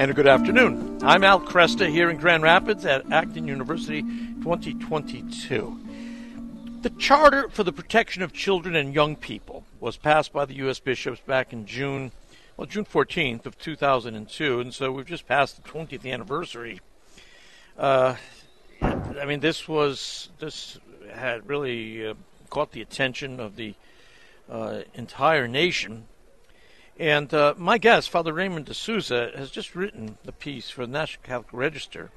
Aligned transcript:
and 0.00 0.10
a 0.10 0.14
good 0.14 0.26
afternoon. 0.26 0.98
I'm 1.02 1.22
Al 1.22 1.38
Kresta 1.38 1.86
here 1.86 2.08
in 2.08 2.16
Grand 2.16 2.42
Rapids 2.42 2.86
at 2.86 3.12
Acton 3.12 3.46
University 3.46 4.00
2022. 4.00 5.78
The 6.80 6.88
Charter 6.88 7.50
for 7.50 7.64
the 7.64 7.72
Protection 7.72 8.22
of 8.22 8.32
Children 8.32 8.76
and 8.76 8.94
Young 8.94 9.14
People 9.14 9.66
was 9.78 9.98
passed 9.98 10.32
by 10.32 10.46
the 10.46 10.54
U.S. 10.54 10.80
bishops 10.80 11.20
back 11.20 11.52
in 11.52 11.66
June, 11.66 12.12
well, 12.56 12.66
June 12.66 12.86
14th 12.86 13.44
of 13.44 13.58
2002, 13.58 14.60
and 14.60 14.72
so 14.72 14.90
we've 14.90 15.04
just 15.04 15.28
passed 15.28 15.62
the 15.62 15.68
20th 15.68 16.10
anniversary. 16.10 16.80
Uh, 17.76 18.14
I 18.80 19.26
mean, 19.26 19.40
this 19.40 19.68
was 19.68 20.30
this 20.38 20.78
had 21.12 21.46
really 21.46 22.06
uh, 22.06 22.14
caught 22.48 22.72
the 22.72 22.80
attention 22.80 23.38
of 23.38 23.56
the 23.56 23.74
uh, 24.48 24.80
entire 24.94 25.46
nation 25.46 26.06
and 27.00 27.32
uh, 27.32 27.54
my 27.56 27.78
guest, 27.78 28.10
Father 28.10 28.34
Raymond 28.34 28.66
de 28.66 28.74
Souza, 28.74 29.30
has 29.34 29.50
just 29.50 29.74
written 29.74 30.18
the 30.22 30.32
piece 30.32 30.68
for 30.68 30.84
the 30.84 30.92
National 30.92 31.22
Catholic 31.22 31.48
Register 31.50 32.10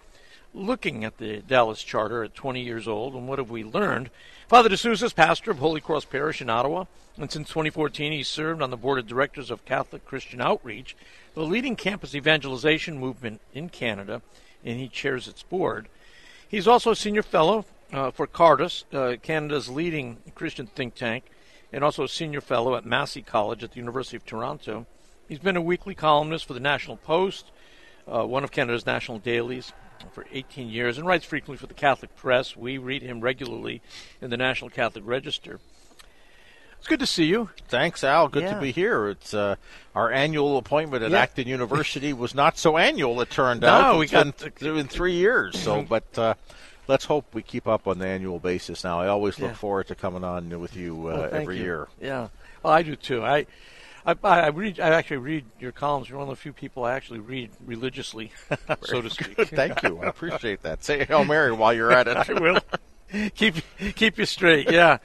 looking 0.53 1.05
at 1.05 1.19
the 1.19 1.37
Dallas 1.37 1.81
Charter 1.81 2.21
at 2.25 2.35
20 2.35 2.61
years 2.61 2.85
old 2.85 3.15
and 3.15 3.25
what 3.25 3.39
have 3.39 3.49
we 3.49 3.63
learned. 3.63 4.09
Father 4.49 4.67
de 4.67 4.75
Souza 4.75 5.05
is 5.05 5.13
pastor 5.13 5.51
of 5.51 5.59
Holy 5.59 5.79
Cross 5.79 6.05
Parish 6.05 6.41
in 6.41 6.49
Ottawa, 6.49 6.83
and 7.17 7.31
since 7.31 7.47
2014 7.47 8.11
he's 8.11 8.27
served 8.27 8.61
on 8.61 8.71
the 8.71 8.77
board 8.77 8.99
of 8.99 9.07
directors 9.07 9.49
of 9.49 9.63
Catholic 9.63 10.05
Christian 10.05 10.41
Outreach, 10.41 10.97
the 11.33 11.43
leading 11.43 11.77
campus 11.77 12.13
evangelization 12.13 12.99
movement 12.99 13.39
in 13.53 13.69
Canada, 13.69 14.21
and 14.65 14.79
he 14.79 14.89
chairs 14.89 15.29
its 15.29 15.43
board. 15.43 15.87
He's 16.45 16.67
also 16.67 16.91
a 16.91 16.95
senior 16.95 17.23
fellow 17.23 17.65
uh, 17.93 18.11
for 18.11 18.27
Cardus, 18.27 18.83
uh, 18.93 19.15
Canada's 19.21 19.69
leading 19.69 20.17
Christian 20.35 20.67
think 20.67 20.93
tank, 20.93 21.23
and 21.73 21.83
also 21.83 22.03
a 22.03 22.07
senior 22.07 22.39
fellow 22.39 22.75
at 22.75 22.85
Massey 22.85 23.21
College 23.21 23.63
at 23.63 23.71
the 23.71 23.77
University 23.79 24.15
of 24.15 24.25
Toronto. 24.25 24.85
He's 25.27 25.39
been 25.39 25.57
a 25.57 25.61
weekly 25.61 25.95
columnist 25.95 26.45
for 26.45 26.53
the 26.53 26.59
National 26.59 26.97
Post, 26.97 27.51
uh, 28.07 28.23
one 28.25 28.43
of 28.43 28.51
Canada's 28.51 28.85
national 28.85 29.19
dailies, 29.19 29.73
for 30.11 30.25
18 30.31 30.69
years, 30.69 30.97
and 30.97 31.07
writes 31.07 31.25
frequently 31.25 31.57
for 31.57 31.67
the 31.67 31.73
Catholic 31.73 32.15
Press. 32.15 32.55
We 32.55 32.77
read 32.77 33.01
him 33.01 33.21
regularly 33.21 33.81
in 34.21 34.29
the 34.29 34.37
National 34.37 34.69
Catholic 34.69 35.03
Register. 35.07 35.59
It's 36.77 36.87
good 36.89 36.99
to 36.99 37.07
see 37.07 37.23
you. 37.23 37.49
Thanks, 37.69 38.03
Al. 38.03 38.27
Good 38.27 38.43
Yeah. 38.43 38.55
to 38.55 38.59
be 38.61 38.71
here. 38.73 39.07
It's 39.07 39.33
uh, 39.33 39.55
our 39.95 40.11
annual 40.11 40.57
appointment 40.57 41.01
at 41.03 41.11
Yeah. 41.11 41.19
Acton 41.21 41.47
University 41.47 42.11
was 42.11 42.35
not 42.35 42.57
so 42.57 42.77
annual. 42.77 43.21
It 43.21 43.29
turned 43.29 43.61
No, 43.61 43.67
out 43.69 43.97
we 43.99 44.03
It's 44.05 44.11
got- 44.11 44.59
been, 44.59 44.75
in 44.77 44.87
three 44.89 45.13
years. 45.13 45.57
So, 45.57 45.81
but 45.89 46.19
uh, 46.19 46.33
let's 46.87 47.05
hope 47.05 47.33
we 47.33 47.41
keep 47.41 47.67
up 47.67 47.87
on 47.87 47.99
the 47.99 48.07
annual 48.07 48.39
basis. 48.39 48.83
Now, 48.83 48.99
I 49.01 49.07
always 49.07 49.39
look 49.39 49.51
Yeah. 49.51 49.55
forward 49.55 49.87
to 49.87 49.95
coming 49.95 50.23
on 50.23 50.59
with 50.59 50.75
you 50.75 51.07
uh, 51.07 51.29
thank 51.29 51.43
every 51.43 51.57
you. 51.57 51.63
year. 51.63 51.87
Yeah, 52.01 52.27
well, 52.61 52.73
I 52.73 52.81
do 52.83 52.95
too. 52.95 53.23
I, 53.23 53.45
I, 54.05 54.15
I 54.23 54.47
read. 54.47 54.79
I 54.79 54.89
actually 54.89 55.17
read 55.17 55.45
your 55.59 55.71
columns. 55.71 56.09
You're 56.09 56.17
one 56.19 56.27
of 56.27 56.35
the 56.35 56.41
few 56.41 56.53
people 56.53 56.83
I 56.83 56.93
actually 56.93 57.19
read 57.19 57.51
religiously, 57.65 58.31
so 58.83 59.01
to 59.01 59.09
speak. 59.09 59.35
Good, 59.37 59.49
thank 59.49 59.81
you. 59.83 59.99
I 60.01 60.07
appreciate 60.07 60.61
that. 60.63 60.83
Say 60.83 61.05
Hail 61.05 61.23
Mary 61.25 61.51
while 61.53 61.73
you're 61.73 61.91
at 61.91 62.07
it. 62.07 62.17
I 62.29 62.33
will 62.33 62.59
keep 63.35 63.55
keep 63.95 64.17
you 64.17 64.25
straight. 64.25 64.69
Yeah. 64.71 64.97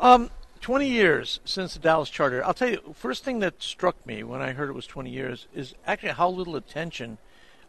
Um, 0.00 0.30
20 0.62 0.88
years 0.88 1.40
since 1.44 1.74
the 1.74 1.80
Dallas 1.80 2.08
Charter. 2.08 2.44
I'll 2.44 2.54
tell 2.54 2.68
you, 2.70 2.94
first 2.94 3.24
thing 3.24 3.40
that 3.40 3.60
struck 3.62 4.04
me 4.06 4.22
when 4.22 4.40
I 4.40 4.52
heard 4.52 4.68
it 4.68 4.72
was 4.74 4.86
20 4.86 5.10
years 5.10 5.46
is 5.54 5.74
actually 5.86 6.10
how 6.12 6.28
little 6.28 6.54
attention 6.56 7.18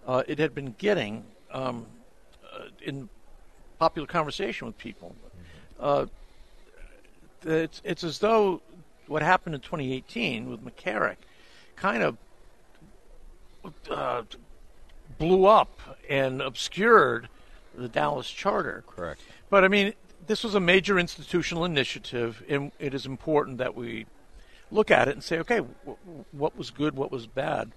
uh, 0.08 0.22
it 0.28 0.38
had 0.40 0.54
been 0.54 0.76
getting 0.78 1.24
um, 1.52 1.88
uh, 2.54 2.66
in 2.84 3.10
popular 3.84 4.08
conversation 4.08 4.66
with 4.66 4.78
people. 4.78 5.14
Uh, 5.78 6.06
it's, 7.46 7.82
it's 7.84 8.02
as 8.02 8.20
though 8.20 8.62
what 9.08 9.22
happened 9.22 9.56
in 9.56 9.60
2018 9.60 10.50
with 10.50 10.64
McCarrick 10.64 11.18
kind 11.76 12.02
of 12.02 12.18
uh, 13.92 14.22
blew 15.18 15.46
up 15.46 15.82
and 16.10 16.42
obscured 16.42 17.28
the 17.76 17.90
Dallas 17.90 18.30
Charter. 18.30 18.86
Correct. 18.88 19.20
But 19.50 19.66
I 19.66 19.68
mean, 19.68 19.92
this 20.28 20.46
was 20.46 20.56
a 20.56 20.62
major 20.62 20.98
institutional 20.98 21.66
initiative, 21.66 22.42
and 22.48 22.72
it 22.80 22.94
is 22.94 23.06
important 23.06 23.58
that 23.58 23.76
we 23.76 24.06
look 24.72 24.92
at 24.92 25.10
it 25.10 25.12
and 25.12 25.22
say, 25.22 25.40
okay, 25.40 25.58
w- 25.58 26.24
what 26.32 26.58
was 26.58 26.70
good, 26.70 26.96
what 26.96 27.12
was 27.12 27.28
bad, 27.28 27.74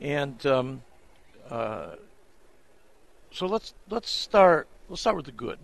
and 0.00 0.46
um, 0.46 0.82
uh, 1.50 1.96
so 3.30 3.44
let's 3.44 3.74
let's 3.90 4.08
start 4.10 4.66
let's 4.90 5.00
start 5.00 5.16
with 5.16 5.26
the 5.26 5.32
good. 5.32 5.58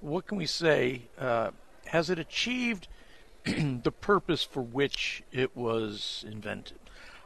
What 0.00 0.26
can 0.26 0.38
we 0.38 0.46
say? 0.46 1.02
Uh, 1.18 1.50
has 1.86 2.10
it 2.10 2.18
achieved 2.18 2.88
the 3.44 3.92
purpose 4.00 4.42
for 4.42 4.62
which 4.62 5.22
it 5.30 5.56
was 5.56 6.24
invented? 6.26 6.78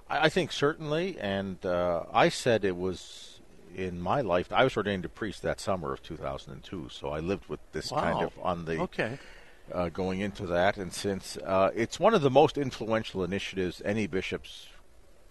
I 0.08 0.26
I 0.26 0.28
think 0.28 0.52
certainly, 0.52 1.16
and 1.18 1.64
uh, 1.64 2.02
I 2.12 2.28
said 2.28 2.64
it 2.64 2.76
was 2.76 3.40
in 3.74 4.00
my 4.00 4.20
life. 4.20 4.52
I 4.52 4.64
was 4.64 4.76
ordained 4.76 5.04
a 5.04 5.08
priest 5.08 5.42
that 5.42 5.60
summer 5.60 5.92
of 5.92 6.02
2002, 6.02 6.88
so 6.90 7.10
I 7.10 7.20
lived 7.20 7.46
with 7.46 7.60
this 7.72 7.90
kind 7.90 8.20
of 8.22 8.32
on 8.42 8.64
the 8.64 8.80
Okay. 8.80 9.18
uh, 9.72 9.88
going 9.88 10.20
into 10.20 10.46
that. 10.46 10.76
And 10.76 10.92
since 10.92 11.36
uh, 11.36 11.70
it's 11.74 12.00
one 12.00 12.12
of 12.14 12.22
the 12.22 12.30
most 12.30 12.58
influential 12.58 13.22
initiatives 13.22 13.80
any 13.84 14.08
bishops 14.08 14.66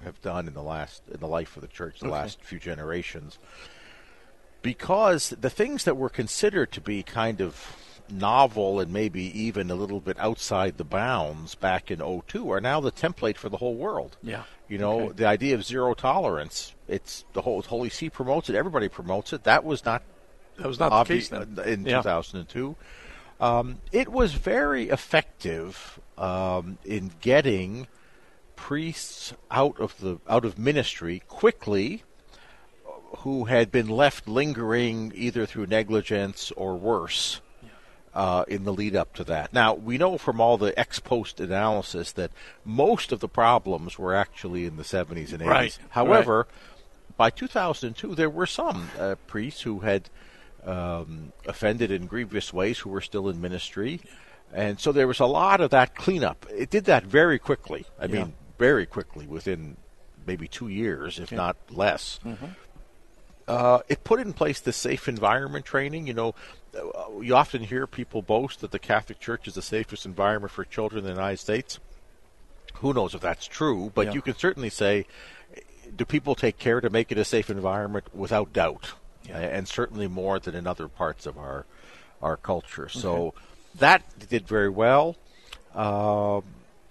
have 0.02 0.22
done 0.22 0.48
in 0.48 0.54
the 0.54 0.64
last 0.64 1.04
in 1.12 1.20
the 1.20 1.28
life 1.28 1.58
of 1.58 1.62
the 1.62 1.68
church, 1.68 2.00
the 2.00 2.06
Okay. 2.08 2.14
last 2.14 2.42
few 2.42 2.58
generations, 2.58 3.38
because 4.62 5.30
the 5.40 5.50
things 5.50 5.84
that 5.86 5.96
were 5.97 6.09
considered 6.09 6.72
to 6.74 6.81
be 6.81 7.03
kind 7.03 7.42
of 7.42 7.75
novel 8.12 8.80
and 8.80 8.92
maybe 8.92 9.22
even 9.40 9.70
a 9.70 9.75
little 9.75 10.00
bit 10.00 10.18
outside 10.20 10.78
the 10.78 10.84
bounds 10.84 11.53
back 11.56 11.92
in 11.92 12.00
02 12.00 12.50
are 12.52 12.59
now 12.62 12.80
the 12.80 12.92
template 12.92 13.38
for 13.38 13.50
the 13.50 13.58
whole 13.58 13.75
world. 13.75 14.18
Yeah. 14.24 14.44
You 14.68 14.80
know, 14.80 15.00
Okay. 15.02 15.14
the 15.18 15.25
idea 15.28 15.56
of 15.56 15.64
zero 15.64 15.94
tolerance, 15.94 16.74
it's 16.88 17.24
the 17.34 17.42
whole 17.44 17.62
Holy 17.62 17.90
See 17.90 18.09
promotes 18.09 18.50
it, 18.50 18.56
everybody 18.56 18.90
promotes 18.90 19.31
it. 19.34 19.44
That 19.44 19.64
was 19.64 19.86
not 19.86 20.02
That 20.58 20.68
was 20.68 20.80
not 20.80 20.90
the 21.08 21.14
case 21.14 21.30
then. 21.30 21.56
uh, 21.58 21.62
in 21.62 21.86
Yeah. 21.86 21.98
2002. 21.98 22.75
Um, 23.40 23.78
it 23.92 24.09
was 24.09 24.34
very 24.34 24.90
effective 24.90 26.00
um, 26.18 26.78
in 26.84 27.12
getting 27.22 27.88
priests 28.56 29.34
out 29.50 29.80
of 29.80 29.98
the 30.00 30.18
out 30.28 30.44
of 30.46 30.58
ministry 30.59 31.22
quickly, 31.28 32.03
who 33.19 33.46
had 33.46 33.72
been 33.72 33.88
left 33.88 34.28
lingering 34.28 35.12
either 35.16 35.46
through 35.46 35.66
negligence 35.68 36.52
or 36.56 36.75
worse. 36.78 37.41
Uh, 38.12 38.44
in 38.47 38.63
the 38.63 38.74
lead 38.74 38.96
up 38.96 39.13
to 39.13 39.24
that. 39.24 39.53
Now, 39.53 39.75
we 39.75 40.00
know 40.00 40.18
from 40.18 40.41
all 40.41 40.57
the 40.57 40.78
ex 40.78 41.00
post 41.00 41.40
analysis 41.40 42.12
that 42.13 42.31
most 42.66 43.12
of 43.12 43.19
the 43.19 43.28
problems 43.30 44.00
were 44.00 44.16
actually 44.16 44.66
in 44.66 44.78
the 44.78 44.84
70s 44.84 45.31
and 45.31 45.41
80s. 45.44 45.46
Right, 45.46 45.80
However, 45.90 46.47
by 47.18 47.30
2002, 47.30 48.16
there 48.16 48.30
were 48.30 48.47
some 48.47 48.90
uh, 48.97 49.13
priests 49.28 49.62
who 49.62 49.81
had 49.81 50.09
um, 50.66 51.34
offended 51.47 51.91
in 51.91 52.07
grievous 52.07 52.51
ways 52.51 52.80
who 52.80 52.90
were 52.90 53.00
still 53.01 53.30
in 53.30 53.40
ministry. 53.40 54.01
And 54.51 54.80
so 54.80 54.91
there 54.91 55.07
was 55.07 55.19
a 55.19 55.25
lot 55.28 55.62
of 55.62 55.69
that 55.69 55.96
cleanup. 55.96 56.47
It 56.50 56.72
did 56.72 56.86
that 56.86 57.03
very 57.03 57.38
quickly. 57.38 57.86
I 58.00 58.06
Yeah. 58.06 58.24
mean, 58.24 58.34
very 58.57 58.88
quickly, 58.88 59.28
within 59.28 59.78
maybe 60.25 60.47
two 60.47 60.68
years, 60.68 61.19
if 61.19 61.31
not 61.31 61.57
less. 61.69 62.19
Uh, 63.50 63.80
it 63.90 64.04
put 64.04 64.20
in 64.20 64.32
place 64.32 64.60
the 64.60 64.72
safe 64.72 65.08
environment 65.08 65.66
training. 65.66 66.06
You 66.06 66.14
know, 66.14 66.36
uh, 66.78 67.20
you 67.20 67.36
often 67.36 67.64
hear 67.64 67.88
people 67.88 68.22
boast 68.22 68.62
that 68.62 68.72
the 68.72 68.80
Catholic 68.80 69.20
Church 69.20 69.48
is 69.48 69.56
the 69.56 69.62
safest 69.64 70.06
environment 70.06 70.52
for 70.52 70.64
children 70.64 71.00
in 71.00 71.06
the 71.06 71.16
United 71.20 71.38
States. 71.38 71.80
Who 72.76 72.94
knows 72.94 73.16
if 73.16 73.22
that's 73.22 73.48
true, 73.48 73.92
but 73.96 74.08
Yeah. 74.08 74.14
you 74.14 74.22
can 74.22 74.36
certainly 74.38 74.70
say, 74.70 75.08
do 75.96 76.06
people 76.06 76.36
take 76.36 76.60
care 76.60 76.80
to 76.80 76.90
make 76.92 77.12
it 77.12 77.18
a 77.18 77.26
safe 77.26 77.50
environment? 77.50 78.06
Without 78.14 78.54
doubt, 78.54 78.94
and 79.28 79.68
certainly 79.68 80.08
more 80.08 80.40
than 80.40 80.54
in 80.54 80.68
other 80.68 80.88
parts 80.88 81.26
of 81.26 81.38
our 81.38 81.66
our 82.22 82.38
culture. 82.38 82.88
So 82.88 83.34
that 83.75 84.04
did 84.30 84.48
very 84.48 84.69
well. 84.69 85.16
Um, 85.74 86.44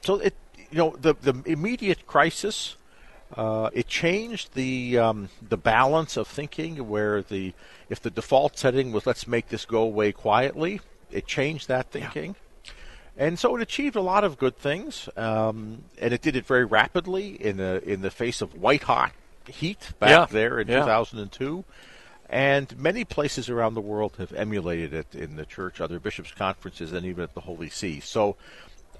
so 0.02 0.16
it, 0.16 0.34
you 0.70 0.78
know, 0.78 0.96
the 1.00 1.14
the 1.14 1.40
immediate 1.46 2.06
crisis, 2.06 2.74
uh, 3.36 3.70
it 3.72 3.86
changed 3.86 4.54
the 4.54 4.98
um, 4.98 5.28
the 5.46 5.56
balance 5.56 6.16
of 6.16 6.26
thinking. 6.26 6.88
Where 6.88 7.22
the 7.22 7.52
if 7.88 8.00
the 8.00 8.10
default 8.10 8.58
setting 8.58 8.92
was 8.92 9.06
let's 9.06 9.26
make 9.26 9.48
this 9.48 9.64
go 9.64 9.82
away 9.82 10.12
quietly, 10.12 10.80
it 11.10 11.26
changed 11.26 11.68
that 11.68 11.90
thinking. 11.90 12.36
And 13.16 13.36
so 13.36 13.56
it 13.56 13.62
achieved 13.62 13.96
a 13.96 14.00
lot 14.00 14.22
of 14.22 14.38
good 14.38 14.56
things, 14.56 15.08
um, 15.16 15.82
and 16.00 16.14
it 16.14 16.22
did 16.22 16.36
it 16.36 16.46
very 16.46 16.64
rapidly 16.64 17.30
in 17.30 17.56
the 17.56 17.82
in 17.84 18.00
the 18.00 18.10
face 18.10 18.40
of 18.40 18.54
white 18.54 18.84
hot 18.84 19.12
heat 19.46 19.92
back 19.98 20.10
Yeah, 20.10 20.26
there 20.30 20.60
in 20.60 20.68
yeah. 20.68 20.80
2002. 20.80 21.64
And 22.30 22.78
many 22.78 23.04
places 23.04 23.48
around 23.48 23.74
the 23.74 23.80
world 23.80 24.16
have 24.18 24.32
emulated 24.34 24.92
it 24.92 25.14
in 25.14 25.36
the 25.36 25.46
church, 25.46 25.80
other 25.80 25.98
bishops' 25.98 26.30
conferences, 26.32 26.92
and 26.92 27.06
even 27.06 27.24
at 27.24 27.34
the 27.34 27.40
Holy 27.40 27.70
See. 27.70 28.00
So, 28.00 28.36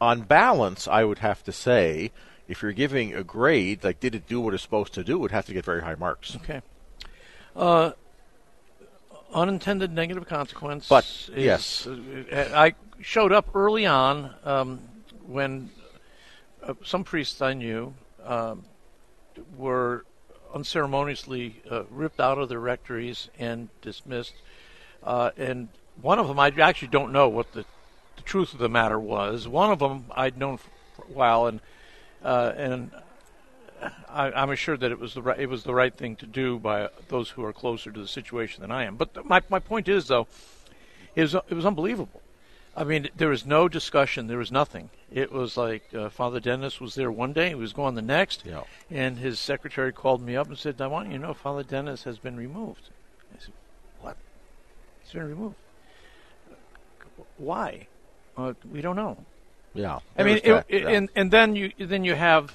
on 0.00 0.22
balance, 0.22 0.88
I 0.88 1.04
would 1.04 1.18
have 1.18 1.44
to 1.44 1.52
say, 1.52 2.10
if 2.48 2.62
you're 2.62 2.72
giving 2.72 3.14
a 3.14 3.22
grade, 3.22 3.84
like 3.84 4.00
did 4.00 4.14
it 4.14 4.26
do 4.26 4.40
what 4.40 4.54
it's 4.54 4.62
supposed 4.62 4.94
to 4.94 5.04
do, 5.04 5.16
it 5.16 5.20
would 5.20 5.30
have 5.30 5.46
to 5.46 5.52
get 5.52 5.64
very 5.64 5.82
high 5.82 5.94
marks. 5.94 6.34
Okay. 6.36 6.62
Uh, 7.54 7.92
unintended 9.32 9.92
negative 9.92 10.26
consequence. 10.26 10.88
But, 10.88 11.04
is- 11.04 11.30
yes. 11.36 11.86
uh, 11.86 12.50
I 12.54 12.74
showed 13.00 13.32
up 13.32 13.54
early 13.54 13.86
on 13.86 14.34
um, 14.44 14.80
when 15.26 15.70
uh, 16.62 16.74
some 16.84 17.04
priests 17.04 17.40
I 17.42 17.52
knew 17.52 17.94
um, 18.24 18.64
were 19.56 20.04
unceremoniously 20.54 21.62
uh, 21.70 21.84
ripped 21.90 22.20
out 22.20 22.38
of 22.38 22.48
their 22.48 22.60
rectories 22.60 23.28
and 23.38 23.68
dismissed. 23.82 24.34
Uh, 25.02 25.30
and 25.36 25.68
one 26.00 26.18
of 26.18 26.28
them, 26.28 26.38
I 26.40 26.48
actually 26.60 26.88
don't 26.88 27.12
know 27.12 27.28
what 27.28 27.52
the, 27.52 27.64
the 28.16 28.22
truth 28.22 28.54
of 28.54 28.58
the 28.58 28.68
matter 28.68 28.98
was. 28.98 29.46
One 29.46 29.70
of 29.70 29.78
them 29.78 30.06
I'd 30.12 30.38
known 30.38 30.56
for 30.56 31.02
a 31.02 31.12
while, 31.12 31.46
and 31.46 31.60
uh, 32.24 32.52
and 32.56 32.90
I, 34.08 34.42
am 34.42 34.50
assured 34.50 34.80
that 34.80 34.90
it 34.90 34.98
was 34.98 35.14
the 35.14 35.22
right, 35.22 35.38
it 35.38 35.48
was 35.48 35.64
the 35.64 35.74
right 35.74 35.94
thing 35.94 36.16
to 36.16 36.26
do 36.26 36.58
by 36.58 36.88
those 37.08 37.30
who 37.30 37.44
are 37.44 37.52
closer 37.52 37.90
to 37.90 38.00
the 38.00 38.08
situation 38.08 38.62
than 38.62 38.70
I 38.70 38.84
am. 38.84 38.96
But 38.96 39.24
my 39.24 39.42
my 39.48 39.58
point 39.58 39.88
is 39.88 40.08
though, 40.08 40.26
it 41.14 41.22
was 41.22 41.34
it 41.34 41.54
was 41.54 41.66
unbelievable. 41.66 42.22
I 42.76 42.84
mean, 42.84 43.08
there 43.16 43.28
was 43.28 43.44
no 43.44 43.68
discussion. 43.68 44.28
There 44.28 44.38
was 44.38 44.52
nothing. 44.52 44.90
It 45.12 45.32
was 45.32 45.56
like 45.56 45.92
uh, 45.92 46.10
Father 46.10 46.38
Dennis 46.38 46.80
was 46.80 46.94
there 46.94 47.10
one 47.10 47.32
day, 47.32 47.48
he 47.48 47.54
was 47.56 47.72
gone 47.72 47.96
the 47.96 48.02
next, 48.02 48.44
yeah. 48.46 48.62
and 48.88 49.18
his 49.18 49.40
secretary 49.40 49.92
called 49.92 50.22
me 50.22 50.36
up 50.36 50.48
and 50.48 50.56
said, 50.56 50.80
"I 50.80 50.86
want 50.86 51.08
you 51.08 51.14
to 51.14 51.18
know 51.18 51.34
Father 51.34 51.64
Dennis 51.64 52.04
has 52.04 52.18
been 52.18 52.36
removed." 52.36 52.90
I 53.34 53.40
said, 53.40 53.54
"What? 54.00 54.16
He's 55.02 55.12
been 55.12 55.28
removed? 55.28 55.56
Why? 57.36 57.86
Uh, 58.36 58.54
we 58.70 58.80
don't 58.80 58.96
know." 58.96 59.24
Yeah, 59.78 60.00
I 60.16 60.22
mean, 60.24 60.38
it, 60.42 60.64
it, 60.68 60.82
yeah. 60.82 60.88
and 60.88 61.08
and 61.14 61.30
then 61.30 61.54
you 61.54 61.72
then 61.78 62.04
you 62.04 62.14
have 62.14 62.54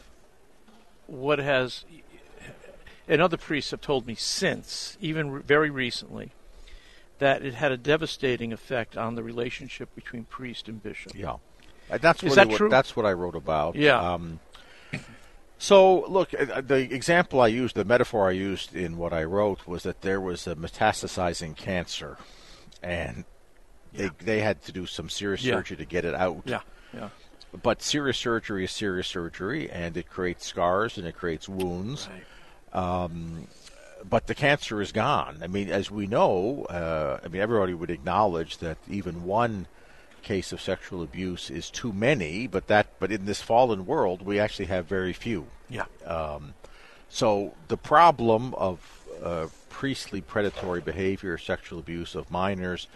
what 1.07 1.39
has 1.39 1.85
and 3.07 3.21
other 3.21 3.37
priests 3.37 3.71
have 3.71 3.81
told 3.81 4.05
me 4.07 4.15
since, 4.15 4.97
even 5.01 5.41
very 5.41 5.69
recently, 5.69 6.31
that 7.19 7.43
it 7.43 7.53
had 7.53 7.71
a 7.71 7.77
devastating 7.77 8.53
effect 8.53 8.97
on 8.97 9.15
the 9.15 9.23
relationship 9.23 9.93
between 9.95 10.23
priest 10.25 10.67
and 10.67 10.81
bishop. 10.81 11.13
Yeah, 11.15 11.37
that's 11.89 12.23
really 12.23 12.35
that 12.35 12.47
what, 12.47 12.57
true? 12.57 12.69
that's 12.69 12.95
what 12.95 13.05
I 13.05 13.13
wrote 13.13 13.35
about. 13.35 13.75
Yeah. 13.75 13.99
Um, 13.99 14.39
so 15.57 16.05
look, 16.07 16.33
uh, 16.33 16.61
the 16.61 16.93
example 16.93 17.39
I 17.39 17.47
used, 17.47 17.75
the 17.75 17.85
metaphor 17.85 18.27
I 18.27 18.31
used 18.31 18.75
in 18.75 18.97
what 18.97 19.13
I 19.13 19.23
wrote 19.23 19.65
was 19.65 19.83
that 19.83 20.01
there 20.01 20.19
was 20.19 20.45
a 20.47 20.55
metastasizing 20.55 21.55
cancer, 21.55 22.17
and 22.81 23.25
they 23.93 24.05
Yeah. 24.05 24.09
they 24.19 24.41
had 24.41 24.61
to 24.63 24.71
do 24.71 24.85
some 24.85 25.09
serious 25.09 25.43
Yeah. 25.43 25.55
surgery 25.55 25.77
to 25.77 25.85
get 25.85 26.05
it 26.05 26.15
out. 26.15 26.41
Yeah, 26.45 26.61
yeah, 26.93 27.09
But 27.61 27.81
serious 27.81 28.17
surgery 28.17 28.63
is 28.65 28.71
serious 28.71 29.07
surgery, 29.07 29.69
and 29.69 29.95
it 29.97 30.09
creates 30.09 30.45
scars 30.45 30.97
and 30.97 31.07
it 31.07 31.15
creates 31.15 31.47
wounds. 31.49 32.07
right. 32.73 33.09
but 34.09 34.27
the 34.27 34.35
cancer 34.35 34.81
is 34.81 34.91
gone. 34.91 35.39
I 35.41 35.47
mean, 35.47 35.69
as 35.69 35.89
we 35.89 36.07
know, 36.07 36.65
uh, 36.65 37.19
I 37.23 37.27
mean, 37.27 37.41
everybody 37.41 37.73
would 37.73 37.89
acknowledge 37.89 38.57
that 38.57 38.77
even 38.89 39.23
one 39.23 39.67
case 40.23 40.51
of 40.51 40.61
sexual 40.61 41.03
abuse 41.03 41.49
is 41.49 41.69
too 41.69 41.93
many. 41.93 42.47
But 42.47 42.67
that, 42.67 42.87
but 42.99 43.11
in 43.11 43.25
this 43.25 43.41
fallen 43.41 43.85
world, 43.85 44.21
we 44.21 44.39
actually 44.39 44.65
have 44.65 44.85
very 44.85 45.13
few. 45.13 45.47
Yeah, 45.69 45.85
So 47.09 47.53
the 47.67 47.77
problem 47.77 48.53
of 48.55 48.79
uh, 49.21 49.47
priestly 49.69 50.21
predatory 50.21 50.81
behavior, 50.81 51.37
sexual 51.37 51.79
abuse 51.79 52.15
of 52.15 52.29
minors, 52.31 52.87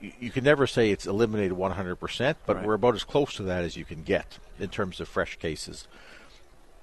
you, 0.00 0.12
you 0.20 0.30
can 0.30 0.44
never 0.44 0.66
say 0.66 0.90
it's 0.90 1.06
eliminated 1.06 1.56
100%, 1.56 2.36
but 2.46 2.56
Right. 2.56 2.64
we're 2.66 2.74
about 2.74 2.94
as 2.94 3.04
close 3.04 3.34
to 3.34 3.42
that 3.44 3.64
as 3.64 3.76
you 3.76 3.84
can 3.84 4.02
get 4.02 4.38
in 4.58 4.68
terms 4.68 5.00
of 5.00 5.08
fresh 5.08 5.36
cases. 5.36 5.86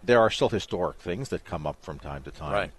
There 0.03 0.19
are 0.19 0.29
still 0.29 0.49
historic 0.49 0.97
things 0.99 1.29
that 1.29 1.45
come 1.45 1.65
up 1.65 1.77
from 1.83 1.99
time 1.99 2.23
to 2.23 2.31
time. 2.31 2.51
right. 2.53 2.71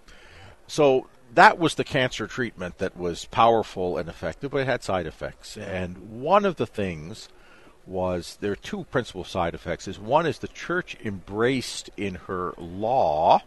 So 0.67 1.07
that 1.33 1.57
was 1.59 1.75
the 1.75 1.83
cancer 1.83 2.27
treatment 2.27 2.77
that 2.77 2.97
was 2.97 3.25
powerful 3.25 3.97
and 3.97 4.09
effective, 4.09 4.51
but 4.51 4.59
it 4.59 4.67
had 4.67 4.83
side 4.83 5.05
effects. 5.05 5.57
And 5.57 6.21
one 6.21 6.45
of 6.45 6.55
the 6.57 6.65
things 6.65 7.29
was 7.85 8.37
there 8.41 8.51
are 8.51 8.55
two 8.55 8.83
principal 8.85 9.23
side 9.23 9.53
effects. 9.53 9.87
Is 9.87 9.97
one 9.99 10.25
is 10.25 10.39
the 10.39 10.47
church 10.49 10.97
embraced 11.03 11.89
in 11.97 12.15
her 12.15 12.53
law 12.57 13.41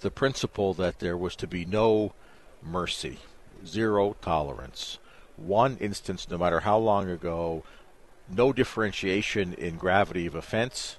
the 0.00 0.10
principle 0.10 0.74
that 0.74 0.98
there 0.98 1.16
was 1.16 1.34
to 1.36 1.46
be 1.46 1.64
no 1.64 2.12
mercy, 2.62 3.18
zero 3.64 4.14
tolerance. 4.20 4.98
One 5.36 5.76
instance, 5.78 6.28
no 6.30 6.38
matter 6.38 6.60
how 6.60 6.78
long 6.78 7.10
ago, 7.10 7.62
no 8.28 8.52
differentiation 8.52 9.54
in 9.54 9.76
gravity 9.76 10.26
of 10.26 10.34
offense, 10.34 10.96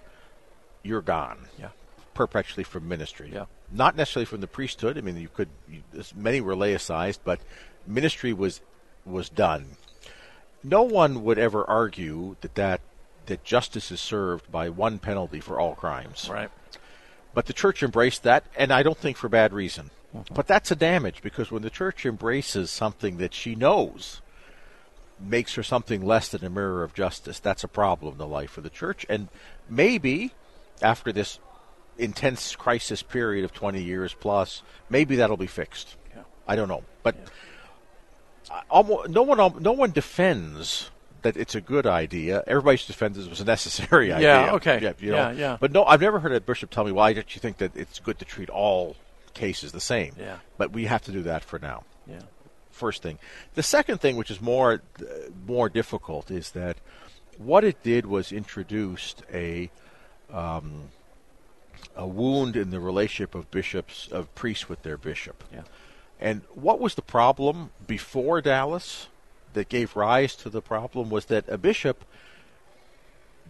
you're 0.84 1.02
gone 1.02 1.48
Yeah, 1.60 1.70
perpetually 2.14 2.64
from 2.64 2.88
ministry. 2.88 3.32
Yeah. 3.34 3.46
Not 3.72 3.96
necessarily 3.96 4.26
from 4.26 4.42
the 4.42 4.48
priesthood. 4.48 4.98
I 4.98 5.02
mean, 5.02 5.18
you 5.18 5.28
could 5.28 5.50
you, 5.70 5.82
as 5.98 6.16
many 6.16 6.40
were 6.40 6.56
laicized, 6.56 7.20
but 7.24 7.40
ministry 7.86 8.32
was 8.32 8.62
was 9.06 9.30
done. 9.30 9.78
No 10.64 10.84
one 10.84 11.24
would 11.24 11.38
ever 11.38 11.66
argue 11.70 12.36
that 12.42 12.56
that 12.56 12.82
that 13.26 13.44
justice 13.44 13.92
is 13.92 14.00
served 14.00 14.52
by 14.52 14.70
one 14.70 15.00
penalty 15.00 15.40
for 15.40 15.60
all 15.60 15.76
crimes. 15.76 16.30
right. 16.32 16.50
But 17.34 17.46
the 17.46 17.54
church 17.54 17.84
embraced 17.84 18.24
that, 18.24 18.46
and 18.56 18.72
I 18.72 18.82
don't 18.84 18.98
think 18.98 19.18
for 19.18 19.30
bad 19.30 19.54
reason. 19.54 19.92
Mm-hmm. 20.16 20.34
But 20.34 20.48
that's 20.48 20.72
a 20.72 20.76
damage 20.76 21.22
because 21.22 21.52
when 21.52 21.62
the 21.62 21.70
church 21.70 22.06
embraces 22.06 22.72
something 22.72 23.18
that 23.18 23.34
she 23.34 23.54
knows 23.54 24.22
makes 25.20 25.56
her 25.56 25.64
something 25.64 26.06
less 26.06 26.30
than 26.30 26.44
a 26.46 26.50
mirror 26.50 26.84
of 26.84 26.94
justice, 26.94 27.40
that's 27.40 27.64
a 27.64 27.68
problem 27.68 28.14
in 28.14 28.18
the 28.18 28.28
life 28.28 28.58
of 28.58 28.64
the 28.64 28.70
church. 28.70 29.06
And 29.10 29.28
maybe 29.70 30.34
after 30.82 31.12
this 31.12 31.40
intense 31.98 32.56
crisis 32.56 33.02
period 33.02 33.44
of 33.44 33.54
20 33.54 33.82
years 33.82 34.14
plus, 34.14 34.62
maybe 34.90 35.16
that'll 35.16 35.38
be 35.38 35.48
fixed. 35.48 35.96
Yeah. 36.16 36.22
I 36.48 36.56
don't 36.56 36.68
know. 36.68 36.84
But 37.04 37.16
I- 38.52 38.62
almost, 38.70 39.10
no 39.10 39.24
one 39.24 39.38
no 39.62 39.72
one 39.72 39.92
defends 39.92 40.92
that 41.24 41.36
it's 41.36 41.56
a 41.56 41.62
good 41.62 41.88
idea. 41.88 42.44
Everybody 42.46 42.78
defends 42.78 43.18
it 43.18 43.30
was 43.30 43.42
a 43.42 43.46
necessary 43.46 44.14
idea. 44.14 44.46
Yeah, 44.46 44.52
okay. 44.54 44.80
Yeah, 44.82 44.94
you 45.00 45.12
know? 45.12 45.18
Yeah, 45.18 45.32
yeah. 45.32 45.58
But 45.60 45.72
no, 45.72 45.84
I've 45.84 46.02
never 46.02 46.20
heard 46.20 46.32
a 46.32 46.40
bishop 46.40 46.70
tell 46.70 46.86
me 46.86 46.92
why 46.92 47.14
don't 47.14 47.36
you 47.36 47.40
think 47.42 47.58
that 47.58 47.76
it's 47.76 48.00
good 48.00 48.20
to 48.20 48.26
treat 48.26 48.50
all 48.50 48.96
cases 49.34 49.72
the 49.72 49.82
same. 49.82 50.14
Yeah. 50.20 50.38
But 50.58 50.72
we 50.74 50.86
have 50.86 51.02
to 51.04 51.12
do 51.12 51.24
that 51.24 51.44
for 51.44 51.60
now. 51.60 51.84
Yeah, 52.08 52.20
First 52.78 53.02
thing. 53.02 53.18
The 53.56 53.64
second 53.64 54.00
thing, 54.00 54.16
which 54.18 54.32
is 54.32 54.40
more 54.40 54.82
more 55.46 55.68
difficult, 55.70 56.30
is 56.32 56.52
that 56.52 56.78
what 57.38 57.64
it 57.64 57.82
did 57.84 58.06
was 58.06 58.32
introduced 58.32 59.24
a 59.34 59.70
um, 60.32 60.90
a 61.96 62.08
wound 62.08 62.56
in 62.56 62.70
the 62.70 62.80
relationship 62.80 63.36
of 63.36 63.50
bishops 63.52 64.08
of 64.12 64.34
priests 64.36 64.70
with 64.70 64.84
their 64.84 64.98
bishop. 64.98 65.44
yeah, 65.52 65.64
And 66.20 66.42
what 66.54 66.80
was 66.80 66.96
the 66.96 67.02
problem 67.02 67.72
before 67.86 68.42
Dallas 68.42 69.08
that 69.54 69.70
gave 69.70 69.96
rise 69.96 70.36
to 70.36 70.50
the 70.50 70.62
problem 70.62 71.10
was 71.10 71.26
that 71.26 71.46
a 71.48 71.58
bishop 71.58 72.04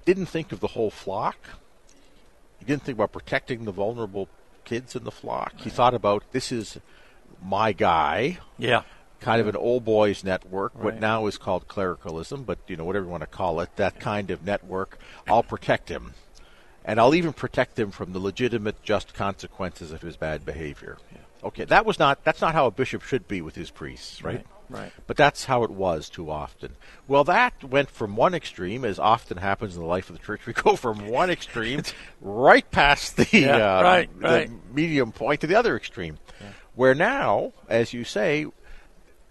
didn't 0.06 0.28
think 0.28 0.52
of 0.52 0.62
the 0.62 0.68
whole 0.68 0.90
flock. 0.90 1.38
He 2.60 2.66
didn't 2.66 2.84
think 2.84 2.98
about 2.98 3.12
protecting 3.12 3.66
the 3.66 3.74
vulnerable 3.74 4.30
kids 4.64 4.96
in 4.96 5.04
the 5.04 5.12
flock. 5.12 5.54
He 5.58 5.70
thought 5.70 5.94
about 5.94 6.24
this 6.32 6.52
is 6.52 6.80
my 7.44 7.72
guy, 7.74 8.40
yeah. 8.58 8.84
Kind 9.20 9.42
of 9.42 9.48
an 9.48 9.56
old 9.56 9.84
boys 9.86 10.24
network, 10.24 10.82
what 10.82 11.00
now 11.00 11.26
is 11.28 11.38
called 11.38 11.68
clericalism, 11.68 12.44
but 12.44 12.60
you 12.68 12.76
know 12.78 12.86
whatever 12.86 13.06
you 13.06 13.12
want 13.12 13.22
to 13.22 13.28
call 13.28 13.60
it, 13.60 13.76
that 13.76 14.00
kind 14.00 14.32
of 14.32 14.46
network. 14.46 15.00
I'll 15.28 15.44
protect 15.44 15.90
him, 15.90 16.14
and 16.86 17.00
I'll 17.00 17.16
even 17.16 17.34
protect 17.34 17.78
him 17.80 17.92
from 17.92 18.14
the 18.14 18.20
legitimate, 18.20 18.82
just 18.84 19.14
consequences 19.14 19.92
of 19.92 20.02
his 20.02 20.18
bad 20.18 20.46
behavior. 20.46 20.98
Okay, 21.44 21.66
that 21.66 21.86
was 21.86 22.00
not 22.00 22.24
that's 22.24 22.42
not 22.42 22.54
how 22.54 22.66
a 22.66 22.72
bishop 22.72 23.04
should 23.04 23.28
be 23.28 23.42
with 23.42 23.56
his 23.56 23.70
priests, 23.70 24.24
right? 24.24 24.46
Right, 24.70 24.82
right. 24.82 24.92
But 25.06 25.18
that's 25.18 25.46
how 25.46 25.64
it 25.64 25.70
was 25.70 26.10
too 26.10 26.32
often. 26.32 26.76
Well, 27.08 27.24
that 27.26 27.64
went 27.64 27.90
from 27.92 28.16
one 28.16 28.34
extreme, 28.34 28.84
as 28.84 28.98
often 28.98 29.38
happens 29.38 29.76
in 29.76 29.82
the 29.82 29.88
life 29.88 30.10
of 30.10 30.18
the 30.18 30.24
church. 30.24 30.42
We 30.48 30.54
go 30.54 30.76
from 30.76 31.08
one 31.10 31.30
extreme 31.30 31.84
right 32.22 32.70
past 32.72 33.18
the, 33.18 33.28
Yeah, 33.32 33.78
uh, 33.80 33.84
right, 33.84 34.20
the 34.20 34.28
right. 34.28 34.52
medium 34.74 35.12
point 35.12 35.42
to 35.42 35.48
the 35.48 35.56
other 35.56 35.78
extreme, 35.78 36.18
where 36.76 36.96
now, 36.96 37.54
as 37.70 37.94
you 37.94 38.04
say, 38.04 38.48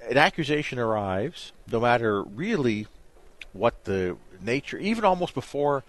an 0.08 0.16
accusation 0.16 0.78
arrives, 0.78 1.52
no 1.70 1.80
matter 1.80 2.22
really 2.22 2.86
what 3.52 3.84
the 3.84 4.16
nature, 4.40 4.78
even 4.78 5.04
almost 5.04 5.34
before 5.34 5.82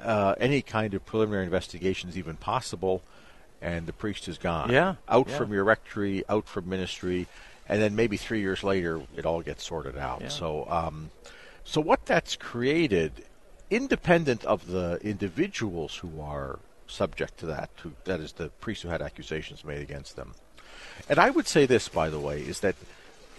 uh, 0.00 0.34
any 0.38 0.62
kind 0.62 0.94
of 0.94 1.04
preliminary 1.06 1.44
investigation 1.44 2.08
is 2.08 2.18
even 2.18 2.36
possible, 2.36 3.02
and 3.60 3.86
the 3.86 3.92
priest 3.92 4.28
is 4.28 4.38
gone. 4.38 4.70
Yeah, 4.70 4.96
Out 5.08 5.28
yeah. 5.28 5.36
from 5.36 5.52
your 5.52 5.64
rectory, 5.64 6.24
out 6.28 6.46
from 6.46 6.68
ministry, 6.68 7.26
and 7.68 7.80
then 7.82 7.96
maybe 7.96 8.16
three 8.16 8.40
years 8.40 8.62
later, 8.62 9.00
it 9.16 9.26
all 9.26 9.42
gets 9.42 9.64
sorted 9.64 9.96
out. 9.96 10.20
Yeah. 10.20 10.28
So, 10.28 10.66
um, 10.70 11.10
so 11.64 11.80
what 11.80 12.06
that's 12.06 12.36
created, 12.36 13.12
independent 13.70 14.44
of 14.44 14.68
the 14.68 14.98
individuals 15.02 15.96
who 15.96 16.20
are 16.20 16.58
subject 16.86 17.38
to 17.38 17.46
that, 17.46 17.70
who, 17.82 17.92
that 18.04 18.20
is 18.20 18.32
the 18.32 18.50
priests 18.60 18.82
who 18.82 18.88
had 18.88 19.02
accusations 19.02 19.64
made 19.64 19.80
against 19.80 20.14
them. 20.14 20.34
And 21.08 21.18
I 21.18 21.30
would 21.30 21.48
say 21.48 21.66
this, 21.66 21.88
by 21.88 22.10
the 22.10 22.20
way, 22.20 22.40
is 22.40 22.60
that 22.60 22.76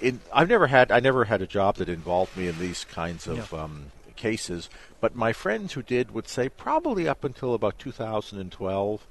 in 0.01 0.19
I've 0.33 0.49
never 0.49 0.67
had 0.67 0.91
I 0.91 0.99
never 0.99 1.25
had 1.25 1.41
a 1.41 1.47
job 1.47 1.75
that 1.77 1.89
involved 1.89 2.35
me 2.37 2.47
in 2.47 2.59
these 2.59 2.83
kinds 2.85 3.27
of 3.27 3.51
Yeah. 3.51 3.63
um, 3.63 3.91
cases, 4.15 4.69
but 4.99 5.15
my 5.15 5.31
friends 5.33 5.73
who 5.73 5.81
did 5.83 6.11
would 6.11 6.27
say 6.27 6.49
probably 6.49 7.07
up 7.07 7.23
until 7.23 7.53
about 7.53 7.77
2012, 7.79 9.07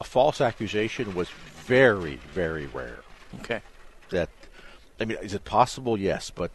a 0.00 0.04
false 0.04 0.40
accusation 0.40 1.14
was 1.14 1.28
very, 1.30 2.16
very 2.32 2.66
rare. 2.66 3.00
Okay. 3.40 3.60
That 4.10 4.30
I 5.00 5.04
mean, 5.04 5.18
is 5.22 5.34
it 5.34 5.44
possible? 5.44 5.98
Yes, 5.98 6.30
but 6.30 6.50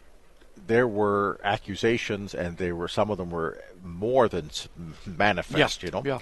there 0.66 0.88
were 0.88 1.40
accusations, 1.44 2.34
and 2.34 2.56
they 2.58 2.72
were 2.72 2.88
some 2.88 3.10
of 3.10 3.18
them 3.18 3.30
were 3.30 3.62
more 3.82 4.28
than 4.28 4.50
manifest. 5.06 5.82
You 5.82 5.90
know, 5.90 6.02
Yeah. 6.04 6.18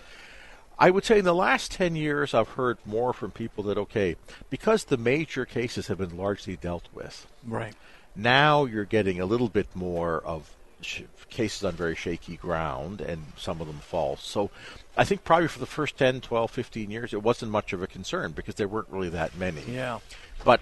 I 0.83 0.91
would 0.91 1.05
say 1.05 1.21
in 1.21 1.25
the 1.25 1.33
last 1.33 1.71
10 1.71 1.95
years, 1.95 2.35
I've 2.35 2.49
heard 2.49 2.77
more 2.85 3.13
from 3.13 3.31
people 3.31 3.63
that, 3.65 3.79
okay, 3.79 4.17
because 4.51 4.83
the 4.83 4.97
major 4.97 5.45
cases 5.45 5.87
have 5.87 5.99
been 5.99 6.17
largely 6.17 6.57
dealt 6.57 6.89
with, 6.93 7.29
Right. 7.47 7.75
now 8.17 8.65
you're 8.65 8.85
getting 8.85 9.21
a 9.21 9.25
little 9.25 9.49
bit 9.49 9.69
more 9.77 10.21
of 10.25 10.51
sh- 10.81 11.03
cases 11.31 11.63
on 11.63 11.75
very 11.75 11.95
shaky 11.95 12.37
ground 12.37 13.01
and 13.01 13.27
some 13.37 13.61
of 13.61 13.69
them 13.69 13.79
false. 13.79 14.25
So 14.25 14.51
I 14.97 15.05
think 15.05 15.23
probably 15.23 15.47
for 15.47 15.61
the 15.61 15.67
first 15.67 15.97
10, 15.97 16.21
12, 16.21 16.51
15 16.51 16.91
years, 16.91 17.13
it 17.15 17.23
wasn't 17.23 17.53
much 17.53 17.73
of 17.73 17.81
a 17.81 17.87
concern 17.87 18.33
because 18.33 18.57
there 18.57 18.67
weren't 18.67 18.91
really 18.91 19.11
that 19.11 19.37
many. 19.37 19.63
Yeah. 19.69 20.01
But 20.45 20.61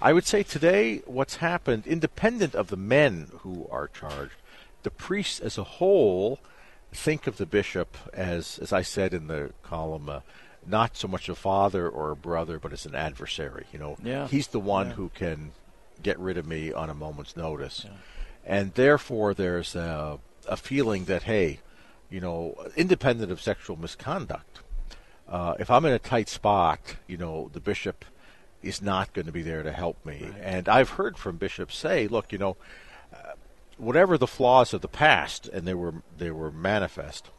I 0.00 0.14
would 0.14 0.24
say 0.24 0.42
today, 0.42 1.02
what's 1.04 1.36
happened, 1.36 1.86
independent 1.86 2.54
of 2.54 2.68
the 2.68 2.78
men 2.78 3.28
who 3.40 3.68
are 3.70 3.88
charged, 3.88 4.32
the 4.82 4.90
priests 4.90 5.40
as 5.40 5.58
a 5.58 5.64
whole 5.64 6.40
think 6.92 7.26
of 7.26 7.36
the 7.38 7.46
bishop 7.46 7.96
as, 8.12 8.58
as 8.58 8.72
I 8.72 8.82
said 8.82 9.14
in 9.14 9.26
the 9.26 9.50
column, 9.62 10.08
uh, 10.08 10.20
not 10.66 10.96
so 10.96 11.08
much 11.08 11.28
a 11.28 11.34
father 11.34 11.88
or 11.88 12.10
a 12.10 12.16
brother, 12.16 12.58
but 12.58 12.72
as 12.72 12.86
an 12.86 12.94
adversary. 12.94 13.66
You 13.72 13.78
know, 13.78 13.96
Yeah. 14.02 14.28
he's 14.28 14.48
the 14.48 14.60
one 14.60 14.88
Yeah. 14.88 14.92
who 14.94 15.08
can 15.10 15.52
get 16.02 16.18
rid 16.18 16.36
of 16.36 16.46
me 16.46 16.72
on 16.72 16.90
a 16.90 16.94
moment's 16.94 17.36
notice, 17.36 17.86
and 18.44 18.74
therefore 18.74 19.34
there's 19.34 19.74
a, 19.74 20.18
a 20.48 20.56
feeling 20.56 21.04
that 21.06 21.24
hey, 21.24 21.60
you 22.10 22.20
know, 22.20 22.54
independent 22.76 23.32
of 23.32 23.40
sexual 23.40 23.76
misconduct, 23.76 24.60
uh, 25.28 25.54
if 25.58 25.70
I'm 25.70 25.84
in 25.86 25.92
a 25.92 25.98
tight 25.98 26.28
spot, 26.28 26.96
you 27.06 27.16
know, 27.16 27.50
the 27.52 27.60
bishop 27.60 28.04
is 28.62 28.82
not 28.82 29.12
going 29.14 29.26
to 29.26 29.32
be 29.32 29.42
there 29.42 29.62
to 29.62 29.72
help 29.72 30.04
me. 30.04 30.30
And 30.40 30.68
I've 30.68 30.90
heard 30.90 31.16
from 31.18 31.36
bishops 31.36 31.74
say, 31.76 32.06
look, 32.06 32.30
you 32.32 32.38
know, 32.38 32.56
whatever 33.82 34.16
the 34.16 34.26
flaws 34.26 34.72
of 34.72 34.80
the 34.80 34.88
past, 34.88 35.46
and 35.48 35.66
they 35.66 35.74
were 35.74 35.94
they 36.16 36.30
were 36.30 36.50
manifest. 36.50 37.30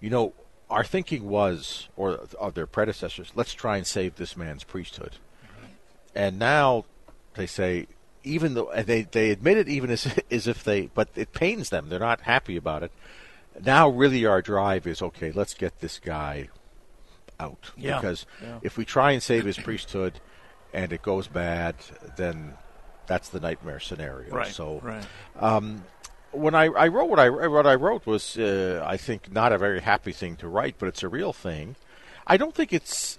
You 0.00 0.10
know, 0.10 0.32
our 0.68 0.84
thinking 0.84 1.28
was, 1.28 1.88
or 1.96 2.20
of 2.38 2.54
their 2.54 2.66
predecessors, 2.66 3.32
let's 3.34 3.54
try 3.54 3.76
and 3.78 3.86
save 3.86 4.16
this 4.16 4.36
man's 4.36 4.62
priesthood. 4.64 5.16
And 6.14 6.38
now 6.38 6.84
they 7.34 7.46
say, 7.46 7.86
even 8.24 8.54
though 8.54 8.70
and 8.70 8.86
they 8.86 9.02
they 9.02 9.30
admit 9.30 9.58
it, 9.58 9.68
even 9.68 9.90
as 9.90 10.06
as 10.30 10.46
if 10.46 10.62
they, 10.62 10.90
but 10.94 11.08
it 11.14 11.32
pains 11.32 11.70
them. 11.70 11.88
They're 11.88 11.98
not 11.98 12.20
happy 12.22 12.56
about 12.56 12.82
it. 12.82 12.92
Now, 13.64 13.88
really, 13.88 14.26
our 14.26 14.42
drive 14.42 14.86
is 14.86 15.00
okay. 15.00 15.32
Let's 15.32 15.54
get 15.54 15.80
this 15.80 15.98
guy 15.98 16.48
out 17.40 17.70
Yeah. 17.76 17.96
because 18.00 18.26
Yeah. 18.42 18.58
if 18.62 18.76
we 18.76 18.84
try 18.84 19.12
and 19.12 19.22
save 19.22 19.44
his 19.46 19.56
priesthood 19.58 20.20
and 20.74 20.92
it 20.92 21.00
goes 21.02 21.26
bad, 21.26 21.74
then 22.16 22.54
that's 23.06 23.28
the 23.28 23.40
nightmare 23.40 23.80
scenario. 23.80 24.34
Right. 24.34 24.52
So 24.52 24.80
right. 24.82 25.04
when 26.32 26.54
I, 26.54 26.64
I 26.66 26.88
wrote 26.88 27.08
what 27.08 27.18
I 27.18 27.28
what 27.30 27.66
I 27.66 27.74
wrote 27.74 28.06
was 28.06 28.36
uh, 28.36 28.84
I 28.86 28.96
think 28.96 29.32
not 29.32 29.52
a 29.52 29.58
very 29.58 29.80
happy 29.80 30.12
thing 30.12 30.36
to 30.36 30.48
write, 30.48 30.76
but 30.78 30.88
it's 30.88 31.02
a 31.02 31.08
real 31.08 31.32
thing. 31.32 31.76
I 32.26 32.36
don't 32.36 32.54
think 32.54 32.72
it's 32.72 33.18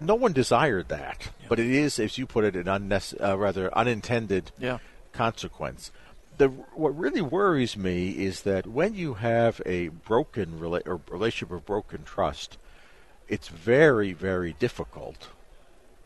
no 0.00 0.14
one 0.14 0.32
desired 0.32 0.88
that, 0.88 1.30
but 1.48 1.60
it 1.60 1.66
is, 1.66 1.98
as 1.98 2.18
you 2.18 2.26
put 2.26 2.44
it, 2.44 2.56
an 2.56 2.64
unnecess- 2.64 3.20
uh, 3.22 3.38
rather 3.38 3.72
unintended 3.76 4.50
Yeah. 4.58 4.78
consequence. 5.12 5.92
The 6.38 6.48
what 6.48 6.96
really 6.98 7.20
worries 7.20 7.76
me 7.76 8.10
is 8.10 8.42
that 8.42 8.66
when 8.66 8.94
you 8.94 9.14
have 9.14 9.60
a 9.66 9.88
broken 9.88 10.58
rela- 10.58 10.86
or 10.86 11.00
relationship 11.10 11.52
of 11.52 11.66
broken 11.66 12.04
trust, 12.04 12.58
it's 13.28 13.48
very 13.48 14.12
very 14.12 14.54
difficult 14.54 15.28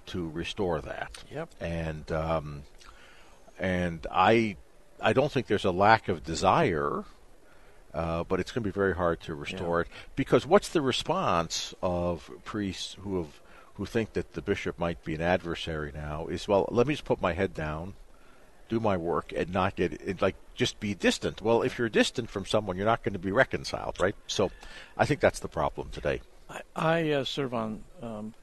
to 0.07 0.29
restore 0.29 0.81
that. 0.81 1.25
Yep. 1.33 1.49
And 1.61 2.13
um, 2.13 2.63
and 3.59 4.07
I 4.11 4.57
I 5.01 5.13
don't 5.13 5.31
think 5.31 5.47
there's 5.47 5.65
a 5.65 5.71
lack 5.71 6.09
of 6.09 6.25
desire, 6.25 7.05
uh, 7.93 8.25
but 8.25 8.41
it's 8.41 8.53
going 8.53 8.63
to 8.63 8.69
be 8.69 8.73
very 8.73 8.95
hard 8.95 9.21
to 9.23 9.35
restore 9.35 9.83
it 9.83 9.89
because 10.15 10.47
what's 10.47 10.69
the 10.69 10.81
response 10.83 11.75
of 11.83 12.31
priests 12.45 12.97
who 13.01 13.19
have 13.19 13.41
who 13.75 13.85
think 13.85 14.15
that 14.15 14.33
the 14.33 14.41
bishop 14.41 14.79
might 14.79 15.05
be 15.05 15.15
an 15.15 15.21
adversary 15.21 15.93
now? 15.95 16.27
Is 16.27 16.49
well, 16.49 16.67
let 16.71 16.87
me 16.87 16.95
just 16.95 17.05
put 17.05 17.21
my 17.21 17.35
head 17.35 17.55
down, 17.55 17.95
do 18.69 18.81
my 18.81 18.97
work, 18.97 19.33
and 19.37 19.53
not 19.53 19.77
get 19.77 19.93
it, 19.93 20.23
like 20.23 20.37
just 20.55 20.81
be 20.81 20.95
distant. 20.95 21.43
Well, 21.43 21.63
if 21.63 21.79
you're 21.79 21.89
distant 21.89 22.31
from 22.31 22.47
someone, 22.47 22.77
you're 22.77 22.87
not 22.87 23.03
going 23.03 23.13
to 23.13 23.19
be 23.19 23.33
reconciled, 23.33 24.01
right? 24.01 24.17
So, 24.27 24.51
I 24.97 25.05
think 25.05 25.21
that's 25.21 25.41
the 25.41 25.49
problem 25.49 25.91
today. 25.91 26.23
I, 26.49 26.61
I 26.75 27.11
uh, 27.11 27.25
serve 27.25 27.53
on 27.53 27.83
um, 28.03 28.35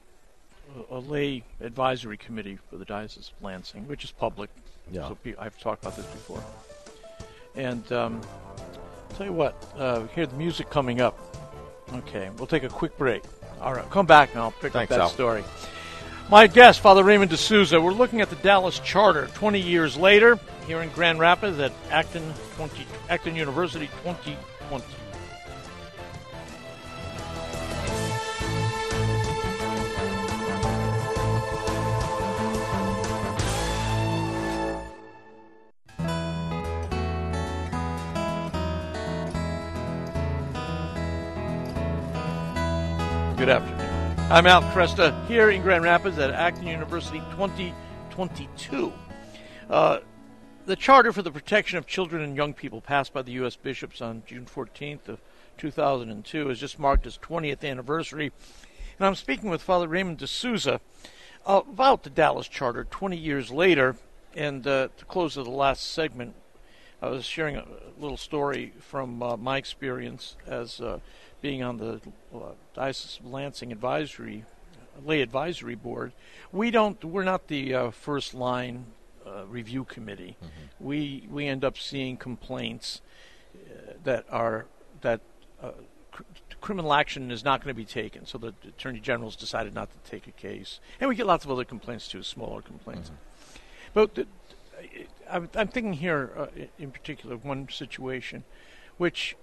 a, 0.90 0.98
lay 0.98 1.44
advisory 1.60 2.16
committee 2.16 2.58
for 2.70 2.76
the 2.76 2.84
Diocese 2.84 3.32
of 3.36 3.44
Lansing, 3.44 3.86
which 3.86 4.04
is 4.04 4.12
public. 4.12 4.50
Yeah. 4.90 5.08
So 5.08 5.18
I've 5.38 5.58
talked 5.58 5.82
about 5.82 5.96
this 5.96 6.06
before. 6.06 6.42
And 7.56 7.90
um, 7.92 8.20
tell 9.16 9.26
you 9.26 9.32
what, 9.32 9.54
uh, 9.76 10.06
hear 10.08 10.26
the 10.26 10.36
music 10.36 10.70
coming 10.70 11.00
up. 11.00 11.18
Okay, 11.92 12.30
we'll 12.36 12.46
take 12.46 12.64
a 12.64 12.68
quick 12.68 12.96
break. 12.98 13.22
All 13.60 13.74
right, 13.74 13.88
come 13.90 14.06
back 14.06 14.30
and 14.32 14.40
I'll 14.40 14.50
pick 14.50 14.72
Thanks, 14.72 14.92
up 14.92 14.98
that 14.98 15.00
Al. 15.04 15.08
story. 15.10 15.44
My 16.30 16.46
guest, 16.46 16.80
Father 16.80 17.04
Raymond 17.04 17.30
de 17.30 17.36
Souza. 17.36 17.80
We're 17.80 17.92
looking 17.92 18.22
at 18.22 18.30
the 18.30 18.36
Dallas 18.36 18.78
Charter 18.78 19.28
20 19.34 19.60
years 19.60 19.96
later 19.96 20.38
here 20.66 20.80
in 20.80 20.88
Grand 20.90 21.18
Rapids 21.18 21.58
at 21.58 21.72
Acton, 21.90 22.32
20, 22.56 22.86
Acton 23.10 23.36
University 23.36 23.86
2020. 24.02 24.84
I'm 44.34 44.48
Al 44.48 44.62
Kresta 44.62 45.28
here 45.28 45.50
in 45.50 45.62
Grand 45.62 45.84
Rapids 45.84 46.18
at 46.18 46.30
Acton 46.30 46.66
University 46.66 47.20
2022. 47.30 48.92
Uh, 49.70 49.98
the 50.66 50.74
Charter 50.74 51.12
for 51.12 51.22
the 51.22 51.30
Protection 51.30 51.78
of 51.78 51.86
Children 51.86 52.20
and 52.22 52.36
Young 52.36 52.52
People, 52.52 52.80
passed 52.80 53.12
by 53.12 53.22
the 53.22 53.30
U.S. 53.30 53.54
bishops 53.54 54.00
on 54.00 54.24
June 54.26 54.44
14th 54.44 55.06
of 55.06 55.20
2002, 55.56 56.48
has 56.48 56.58
just 56.58 56.80
marked 56.80 57.06
its 57.06 57.16
20th 57.18 57.62
anniversary. 57.62 58.32
And 58.98 59.06
I'm 59.06 59.14
speaking 59.14 59.50
with 59.50 59.62
Father 59.62 59.86
Raymond 59.86 60.18
de 60.18 60.26
Souza 60.26 60.80
about 61.46 62.02
the 62.02 62.10
Dallas 62.10 62.48
Charter 62.48 62.82
20 62.90 63.16
years 63.16 63.52
later. 63.52 63.94
And 64.34 64.66
uh, 64.66 64.88
to 64.96 65.04
close 65.04 65.36
of 65.36 65.44
the 65.44 65.52
last 65.52 65.92
segment, 65.92 66.34
I 67.04 67.08
was 67.08 67.26
sharing 67.26 67.56
a 67.56 67.66
little 68.00 68.16
story 68.16 68.72
from 68.80 69.22
uh, 69.22 69.36
my 69.36 69.58
experience 69.58 70.36
as 70.46 70.80
uh, 70.80 71.00
being 71.42 71.62
on 71.62 71.76
the 71.76 72.00
uh, 72.34 72.52
Diocese 72.72 73.20
of 73.20 73.30
Lansing 73.30 73.72
Advisory 73.72 74.46
Lay 75.04 75.20
Advisory 75.20 75.74
Board. 75.74 76.12
We 76.50 76.70
don't. 76.70 77.04
We're 77.04 77.24
not 77.24 77.48
the 77.48 77.74
uh, 77.74 77.90
first 77.90 78.32
line 78.32 78.86
uh, 79.26 79.44
review 79.46 79.84
committee. 79.84 80.38
We 80.80 81.28
we 81.30 81.46
end 81.46 81.62
up 81.62 81.76
seeing 81.76 82.16
complaints 82.16 83.02
uh, 83.54 83.92
that 84.04 84.24
are 84.30 84.64
that 85.02 85.20
uh, 85.62 85.72
cr- 86.10 86.22
criminal 86.62 86.94
action 86.94 87.30
is 87.30 87.44
not 87.44 87.60
going 87.60 87.74
to 87.74 87.76
be 87.76 87.84
taken. 87.84 88.24
So 88.24 88.38
the 88.38 88.54
attorney 88.66 89.00
general's 89.00 89.36
decided 89.36 89.74
not 89.74 89.90
to 89.90 90.10
take 90.10 90.26
a 90.26 90.32
case, 90.32 90.80
and 91.00 91.10
we 91.10 91.16
get 91.16 91.26
lots 91.26 91.44
of 91.44 91.50
other 91.50 91.64
complaints 91.64 92.08
too, 92.08 92.22
smaller 92.22 92.62
complaints. 92.62 93.10
But 93.92 94.14
the, 94.14 94.26
I'm, 95.30 95.48
thinking 95.48 95.94
here, 95.94 96.30
uh, 96.36 96.46
in 96.78 96.90
particular, 96.90 97.34
of 97.34 97.44
one 97.44 97.68
situation, 97.68 98.44
which, 98.98 99.36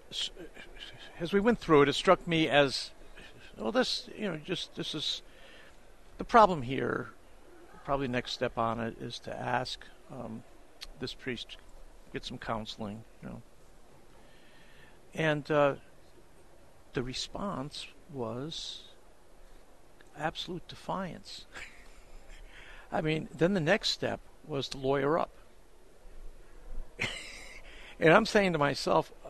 as 1.19 1.33
we 1.33 1.39
went 1.39 1.59
through 1.59 1.83
it, 1.83 1.89
it 1.89 1.93
struck 1.93 2.25
me 2.27 2.47
as, 2.47 2.91
well, 3.57 3.71
this, 3.71 4.09
you 4.17 4.27
know, 4.27 4.37
just 4.37 4.75
this 4.75 4.95
is 4.95 5.21
the 6.17 6.23
problem 6.23 6.61
here. 6.61 7.09
Probably 7.83 8.07
next 8.07 8.31
step 8.33 8.57
on 8.57 8.79
it 8.79 8.95
is 9.01 9.19
to 9.19 9.35
ask 9.35 9.83
um, 10.11 10.43
this 10.99 11.13
priest 11.13 11.57
get 12.13 12.25
some 12.25 12.37
counseling, 12.37 13.03
you 13.21 13.29
know. 13.29 13.41
And 15.13 15.49
uh, 15.49 15.75
the 16.93 17.03
response 17.03 17.87
was 18.13 18.83
absolute 20.17 20.67
defiance. 20.67 21.45
I 22.91 23.01
mean, 23.01 23.29
then 23.35 23.53
the 23.53 23.59
next 23.61 23.89
step 23.89 24.19
was 24.47 24.67
to 24.69 24.77
lawyer 24.77 25.17
up. 25.19 25.31
and 27.99 28.13
I'm 28.13 28.25
saying 28.25 28.53
to 28.53 28.59
myself, 28.59 29.11
uh, 29.25 29.29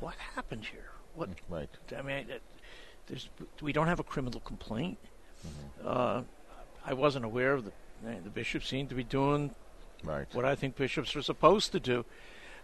what 0.00 0.14
happened 0.34 0.66
here? 0.66 0.90
What? 1.14 1.30
Right. 1.48 1.68
I 1.96 2.02
mean, 2.02 2.26
there's, 3.06 3.28
we 3.60 3.72
don't 3.72 3.88
have 3.88 4.00
a 4.00 4.04
criminal 4.04 4.40
complaint. 4.40 4.98
Uh, 5.84 6.22
I 6.84 6.92
wasn't 6.94 7.24
aware 7.24 7.54
of 7.54 7.64
the 7.64 7.72
the 8.02 8.30
bishop 8.30 8.64
seemed 8.64 8.88
to 8.88 8.94
be 8.94 9.04
doing 9.04 9.54
Right. 10.04 10.26
what 10.32 10.44
I 10.44 10.54
think 10.54 10.76
bishops 10.76 11.16
are 11.16 11.22
supposed 11.22 11.72
to 11.72 11.80
do. 11.80 12.04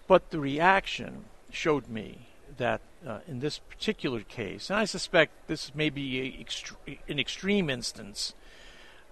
But 0.06 0.30
the 0.30 0.38
reaction 0.38 1.24
showed 1.50 1.88
me 1.88 2.28
that 2.56 2.80
uh, 3.06 3.20
in 3.26 3.40
this 3.40 3.58
particular 3.58 4.20
case, 4.20 4.70
and 4.70 4.78
I 4.78 4.84
suspect 4.84 5.48
this 5.48 5.74
may 5.74 5.90
be 5.90 6.20
a 6.20 6.44
extre- 6.44 6.98
an 7.08 7.18
extreme 7.18 7.68
instance, 7.68 8.34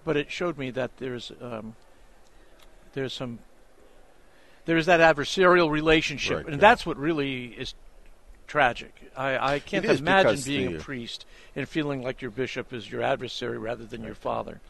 but 0.05 0.15
it 0.15 0.31
showed 0.31 0.57
me 0.57 0.71
that 0.71 0.97
there's 0.97 1.31
um, 1.41 1.75
there's 2.93 3.13
some 3.13 3.39
there's 4.65 4.85
that 4.85 4.99
adversarial 5.01 5.69
relationship, 5.69 6.37
Right, 6.37 6.45
and 6.45 6.55
yeah. 6.55 6.61
that's 6.61 6.85
what 6.85 6.97
really 6.97 7.47
is 7.47 7.73
tragic. 8.47 8.93
I, 9.15 9.55
I 9.55 9.59
can't 9.59 9.83
imagine 9.85 10.39
being 10.45 10.71
the- 10.73 10.77
a 10.77 10.81
priest 10.81 11.25
and 11.55 11.67
feeling 11.67 12.01
like 12.01 12.21
your 12.21 12.31
bishop 12.31 12.71
is 12.71 12.89
your 12.89 13.01
adversary 13.01 13.57
rather 13.57 13.83
than 13.85 14.03
your 14.03 14.15
father. 14.15 14.61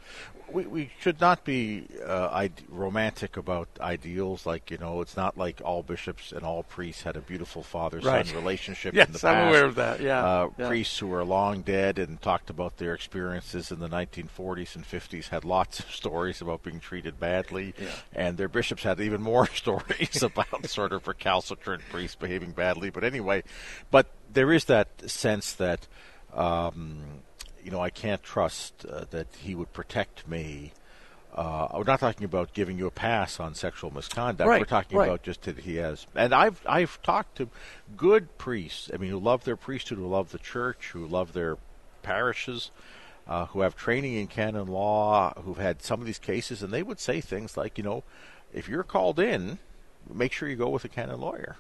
we, 0.52 0.66
we 0.66 0.92
should 1.00 1.22
not 1.22 1.44
be 1.46 1.88
uh, 2.06 2.30
ide- 2.32 2.62
romantic 2.70 3.38
about 3.38 3.68
ideals. 3.80 4.46
Like 4.46 4.70
you 4.72 4.78
know, 4.78 5.02
it's 5.02 5.16
not 5.18 5.38
like 5.38 5.62
all 5.64 5.84
bishops 5.84 6.32
and 6.32 6.44
all 6.44 6.64
priests 6.64 7.04
had 7.04 7.16
a 7.16 7.22
beautiful 7.22 7.64
father-son 7.64 8.12
Right. 8.14 8.34
relationship 8.36 8.94
Yes, 8.94 9.08
in 9.08 9.14
the 9.14 9.20
past. 9.20 9.26
I'm 9.38 9.48
aware 9.50 9.66
of 9.66 9.76
that, 9.76 10.02
yeah, 10.02 10.24
uh, 10.24 10.50
yeah. 10.58 10.68
priests 10.68 10.98
who 11.00 11.14
are 11.14 11.24
long 11.24 11.62
dead 11.62 12.00
and 12.00 12.22
talked 12.22 12.50
about 12.50 12.78
their 12.78 12.94
experiences 12.94 13.72
in 13.72 13.80
the 13.80 13.88
1940s 13.90 14.76
and 14.76 14.86
50s 14.86 15.30
had 15.30 15.46
lots 15.46 15.80
of 15.80 15.92
stories 15.92 16.42
about 16.42 16.64
being 16.64 16.80
treated 16.80 17.20
badly, 17.20 17.74
Yeah. 17.80 17.88
and 18.14 18.38
their 18.38 18.50
bishops 18.50 18.84
had 18.84 19.00
even 19.00 19.22
more 19.22 19.48
stories 19.54 20.22
about 20.24 20.66
sort 20.68 20.92
of 20.94 21.08
recalcitrant 21.08 21.84
priests 21.90 22.16
behaving 22.16 22.52
badly. 22.52 22.90
But 22.90 23.04
anyway, 23.04 23.44
but 23.92 24.08
there 24.32 24.52
is 24.52 24.66
that 24.66 25.10
sense 25.10 25.54
that. 25.54 25.88
Um, 26.34 27.00
you 27.64 27.72
know, 27.72 27.80
I 27.80 27.92
can't 27.92 28.22
trust 28.22 28.86
uh, 28.86 29.06
that 29.12 29.28
he 29.38 29.56
would 29.56 29.72
protect 29.72 30.28
me. 30.28 30.74
Uh, 31.34 31.68
we're 31.74 31.84
not 31.84 32.00
talking 32.00 32.26
about 32.26 32.54
giving 32.54 32.78
you 32.78 32.86
a 32.86 32.92
pass 32.92 33.40
on 33.40 33.56
sexual 33.56 33.92
misconduct. 33.92 34.48
Right, 34.48 34.62
we're 34.62 34.66
talking 34.66 34.98
right. 34.98 35.08
about 35.08 35.24
just 35.24 35.42
that 35.44 35.60
he 35.60 35.78
has. 35.78 36.06
And 36.16 36.34
I've 36.34 36.62
I've 36.66 37.02
talked 37.02 37.38
to 37.38 37.50
good 37.98 38.38
priests. 38.38 38.92
I 38.94 38.98
mean, 38.98 39.10
who 39.10 39.20
love 39.20 39.44
their 39.44 39.56
priesthood, 39.56 39.98
who 39.98 40.08
love 40.08 40.32
the 40.32 40.38
church, 40.38 40.92
who 40.94 41.08
love 41.08 41.34
their 41.34 41.58
parishes, 42.04 42.70
uh, 43.28 43.48
who 43.48 43.62
have 43.62 43.76
training 43.76 44.14
in 44.14 44.28
canon 44.28 44.68
law, 44.68 45.34
who've 45.42 45.58
had 45.58 45.82
some 45.82 46.00
of 46.00 46.06
these 46.06 46.20
cases, 46.20 46.62
and 46.62 46.72
they 46.72 46.84
would 46.84 47.00
say 47.00 47.20
things 47.20 47.58
like, 47.58 47.78
you 47.80 47.84
know, 47.84 48.04
if 48.54 48.70
you're 48.70 48.84
called 48.84 49.20
in, 49.20 49.58
make 50.14 50.34
sure 50.34 50.48
you 50.48 50.56
go 50.56 50.70
with 50.70 50.86
a 50.86 50.90
canon 50.90 51.20
lawyer 51.20 51.58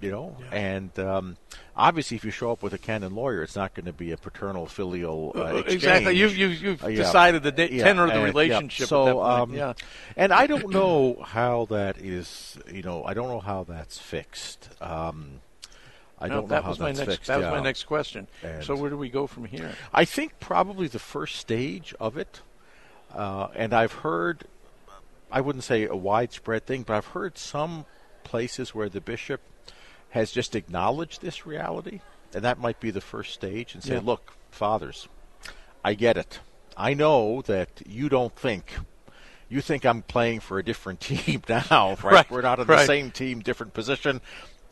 you 0.00 0.10
know 0.10 0.36
and 0.52 0.96
um, 0.98 1.36
obviously 1.76 2.16
if 2.16 2.24
you 2.24 2.30
show 2.30 2.52
up 2.52 2.62
with 2.62 2.72
a 2.72 2.78
canon 2.78 3.14
lawyer 3.14 3.42
it's 3.42 3.56
not 3.56 3.74
going 3.74 3.86
to 3.86 3.92
be 3.92 4.12
a 4.12 4.16
paternal 4.16 4.66
filial 4.66 5.32
uh, 5.34 5.40
exchange. 5.56 5.74
exactly. 5.74 6.16
You've, 6.16 6.36
you've, 6.36 6.62
you've 6.62 6.84
Uh, 6.84 6.88
yeah. 6.88 6.96
decided 6.98 7.42
the 7.42 7.52
da- 7.52 7.68
Yeah, 7.70 7.84
tenor 7.84 8.04
of 8.04 8.08
the 8.10 8.14
and- 8.14 8.22
yeah. 8.22 8.26
relationship. 8.28 8.88
So, 8.88 9.22
um, 9.22 9.54
yeah. 9.54 9.72
and 10.16 10.32
I 10.32 10.46
don't 10.46 10.70
know 10.70 11.22
how 11.24 11.66
that 11.70 11.98
is. 11.98 12.58
You 12.72 12.82
know, 12.82 13.04
I 13.04 13.14
don't 13.14 13.28
know 13.28 13.40
how 13.40 13.64
that's 13.64 13.98
fixed. 13.98 14.68
Um, 14.80 15.40
I 16.20 16.26
No, 16.28 16.34
don't 16.34 16.42
know 16.44 16.48
that 16.56 16.62
how 16.64 16.70
was 16.70 16.78
my 16.80 16.86
that's 16.92 16.98
next. 16.98 17.10
fixed. 17.12 17.26
That 17.28 17.38
was 17.40 17.50
my 17.50 17.60
next 17.60 17.84
question. 17.84 18.26
And- 18.42 18.64
so 18.64 18.74
where 18.76 18.90
do 18.90 18.96
we 18.96 19.08
go 19.08 19.26
from 19.26 19.44
here? 19.46 19.72
I 19.92 20.04
think 20.04 20.38
probably 20.40 20.86
the 20.88 20.98
first 20.98 21.36
stage 21.36 21.94
of 22.00 22.16
it, 22.16 22.40
uh, 23.14 23.48
and 23.54 23.72
I've 23.72 23.92
heard, 23.92 24.44
I 25.30 25.40
wouldn't 25.40 25.64
say 25.64 25.84
a 25.86 25.94
widespread 25.96 26.66
thing, 26.66 26.82
but 26.82 26.94
I've 26.96 27.06
heard 27.06 27.38
some 27.38 27.84
places 28.24 28.74
where 28.74 28.88
the 28.88 29.00
bishop 29.00 29.40
has 30.10 30.30
just 30.32 30.54
acknowledged 30.56 31.20
this 31.20 31.46
reality, 31.46 32.00
and 32.34 32.42
that 32.44 32.58
might 32.58 32.80
be 32.80 32.90
the 32.90 33.00
first 33.00 33.34
stage, 33.34 33.74
and 33.74 33.82
say, 33.82 33.94
Yeah. 33.94 34.00
look, 34.02 34.34
fathers, 34.50 35.08
I 35.84 35.94
get 35.94 36.16
it. 36.16 36.40
I 36.76 36.94
know 36.94 37.42
that 37.42 37.82
you 37.86 38.08
don't 38.08 38.34
think. 38.34 38.74
You 39.48 39.60
think 39.60 39.84
I'm 39.84 40.02
playing 40.02 40.40
for 40.40 40.58
a 40.58 40.64
different 40.64 41.00
team 41.10 41.42
now, 41.48 41.96
right? 42.02 42.04
Right, 42.04 42.30
We're 42.30 42.42
not 42.42 42.60
on 42.60 42.66
the 42.66 42.86
same 42.86 43.10
team, 43.10 43.40
different 43.40 43.74
position, 43.74 44.20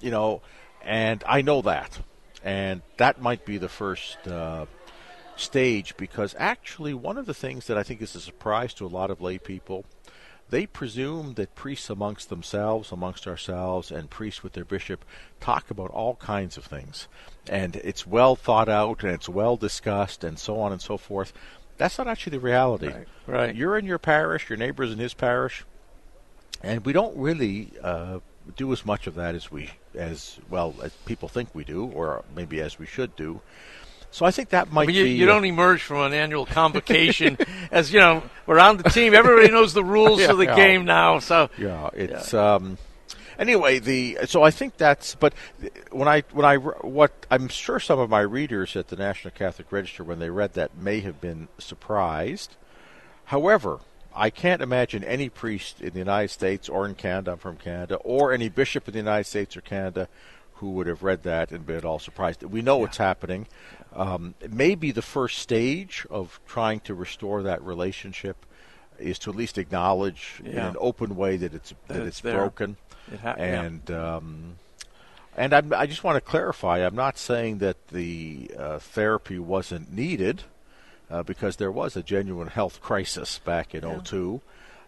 you 0.00 0.10
know, 0.10 0.42
and 0.82 1.22
I 1.26 1.42
know 1.42 1.62
that. 1.62 1.98
And 2.44 2.82
that 2.98 3.20
might 3.20 3.44
be 3.44 3.58
the 3.58 3.68
first 3.68 4.18
uh, 4.28 4.66
stage 5.34 5.96
because 5.96 6.34
actually, 6.38 6.94
one 6.94 7.18
of 7.18 7.26
the 7.26 7.34
things 7.34 7.66
that 7.66 7.76
I 7.76 7.82
think 7.82 8.00
is 8.00 8.14
a 8.14 8.20
surprise 8.20 8.72
to 8.74 8.86
a 8.86 8.88
lot 8.88 9.10
of 9.10 9.20
lay 9.20 9.38
people, 9.38 9.84
they 10.48 10.66
presume 10.66 11.34
that 11.34 11.54
priests 11.54 11.90
amongst 11.90 12.28
themselves, 12.28 12.92
amongst 12.92 13.26
ourselves, 13.26 13.90
and 13.90 14.08
priests 14.08 14.42
with 14.42 14.52
their 14.52 14.64
bishop 14.64 15.04
talk 15.40 15.70
about 15.70 15.90
all 15.90 16.14
kinds 16.16 16.56
of 16.56 16.64
things. 16.64 17.08
And 17.48 17.76
it's 17.76 18.06
well 18.06 18.36
thought 18.36 18.68
out 18.68 19.02
and 19.02 19.12
it's 19.12 19.28
well 19.28 19.56
discussed 19.56 20.22
and 20.22 20.38
so 20.38 20.60
on 20.60 20.72
and 20.72 20.80
so 20.80 20.96
forth. 20.96 21.32
That's 21.78 21.98
not 21.98 22.08
actually 22.08 22.38
the 22.38 22.40
reality. 22.40 22.88
Right, 22.88 23.08
right. 23.26 23.54
You're 23.54 23.76
in 23.76 23.84
your 23.84 23.98
parish, 23.98 24.48
your 24.48 24.56
neighbor's 24.56 24.92
in 24.92 24.98
his 24.98 25.14
parish, 25.14 25.64
and 26.62 26.84
we 26.86 26.92
don't 26.92 27.16
really 27.16 27.72
uh, 27.82 28.20
do 28.56 28.72
as 28.72 28.86
much 28.86 29.06
of 29.06 29.14
that 29.16 29.34
as 29.34 29.50
we 29.50 29.70
as 29.94 30.38
well 30.48 30.74
as 30.82 30.92
people 31.04 31.28
think 31.28 31.54
we 31.54 31.64
do, 31.64 31.86
or 31.86 32.24
maybe 32.34 32.60
as 32.60 32.78
we 32.78 32.86
should 32.86 33.14
do. 33.16 33.40
So 34.16 34.24
I 34.24 34.30
think 34.30 34.48
that 34.48 34.72
might 34.72 34.86
But 34.86 34.94
you, 34.94 35.04
be. 35.04 35.10
you 35.10 35.24
uh, 35.24 35.34
don't 35.34 35.44
emerge 35.44 35.82
from 35.82 35.98
an 36.00 36.14
annual 36.14 36.46
convocation 36.60 37.36
as 37.70 37.92
you 37.92 38.00
know 38.00 38.22
we're 38.46 38.58
on 38.58 38.78
the 38.78 38.84
team. 38.84 39.12
Everybody 39.12 39.52
knows 39.52 39.74
the 39.74 39.84
rules 39.84 40.20
Yeah, 40.20 40.30
of 40.30 40.38
the 40.38 40.46
yeah. 40.46 40.56
game 40.56 40.86
now. 40.86 41.18
So 41.18 41.50
Yeah, 41.58 41.90
it's 41.92 42.32
um. 42.32 42.78
Anyway, 43.38 43.78
the 43.78 44.20
so 44.24 44.42
I 44.42 44.50
think 44.50 44.78
that's 44.78 45.14
but 45.16 45.34
when 45.90 46.08
I 46.08 46.22
when 46.32 46.46
I 46.46 46.56
what 46.56 47.12
I'm 47.30 47.48
sure 47.48 47.78
some 47.78 47.98
of 47.98 48.08
my 48.08 48.20
readers 48.20 48.74
at 48.74 48.88
the 48.88 48.96
National 48.96 49.32
Catholic 49.32 49.70
Register 49.70 50.02
when 50.02 50.18
they 50.18 50.30
read 50.30 50.54
that 50.54 50.74
may 50.78 51.00
have 51.00 51.20
been 51.20 51.48
surprised. 51.58 52.56
However, 53.26 53.80
I 54.14 54.30
can't 54.30 54.62
imagine 54.62 55.04
any 55.04 55.28
priest 55.28 55.82
in 55.82 55.90
the 55.92 55.98
United 55.98 56.30
States 56.30 56.70
or 56.70 56.86
in 56.86 56.94
Canada, 56.94 57.32
I'm 57.32 57.38
from 57.38 57.56
Canada, 57.58 57.96
or 57.96 58.32
any 58.32 58.48
bishop 58.48 58.88
in 58.88 58.92
the 58.92 58.98
United 59.00 59.24
States 59.24 59.58
or 59.58 59.60
Canada 59.60 60.08
who 60.56 60.70
would 60.72 60.86
have 60.86 61.02
read 61.02 61.22
that 61.24 61.52
and 61.52 61.66
been 61.66 61.76
at 61.76 61.84
all 61.84 61.98
surprised. 61.98 62.42
We 62.42 62.62
know 62.62 62.78
what's 62.78 62.96
happening. 62.96 63.46
Um, 63.94 64.34
maybe 64.48 64.90
the 64.90 65.02
first 65.02 65.38
stage 65.38 66.06
of 66.10 66.40
trying 66.46 66.80
to 66.80 66.94
restore 66.94 67.42
that 67.42 67.62
relationship 67.62 68.44
is 68.98 69.18
to 69.20 69.30
at 69.30 69.36
least 69.36 69.58
acknowledge 69.58 70.40
in 70.44 70.56
an 70.58 70.76
open 70.78 71.16
way 71.16 71.36
that 71.36 71.54
it's 71.54 71.70
that, 71.88 71.88
That 71.88 72.06
it's 72.06 72.20
it's 72.20 72.20
broken. 72.20 72.76
It 73.12 73.20
ha- 73.20 73.34
yeah. 73.38 73.62
and 73.62 73.90
um, 73.90 74.56
and 75.36 75.52
I'm, 75.52 75.72
I 75.72 75.86
just 75.86 76.02
want 76.02 76.16
to 76.16 76.20
clarify. 76.20 76.78
I'm 76.78 76.94
not 76.94 77.18
saying 77.18 77.58
that 77.58 77.88
the 77.88 78.50
uh, 78.58 78.78
therapy 78.78 79.38
wasn't 79.38 79.92
needed, 79.92 80.44
uh, 81.10 81.22
because 81.22 81.56
there 81.56 81.70
was 81.70 81.96
a 81.96 82.02
genuine 82.02 82.48
health 82.48 82.80
crisis 82.88 83.38
back 83.38 83.74
in 83.74 83.82
'02 84.02 84.40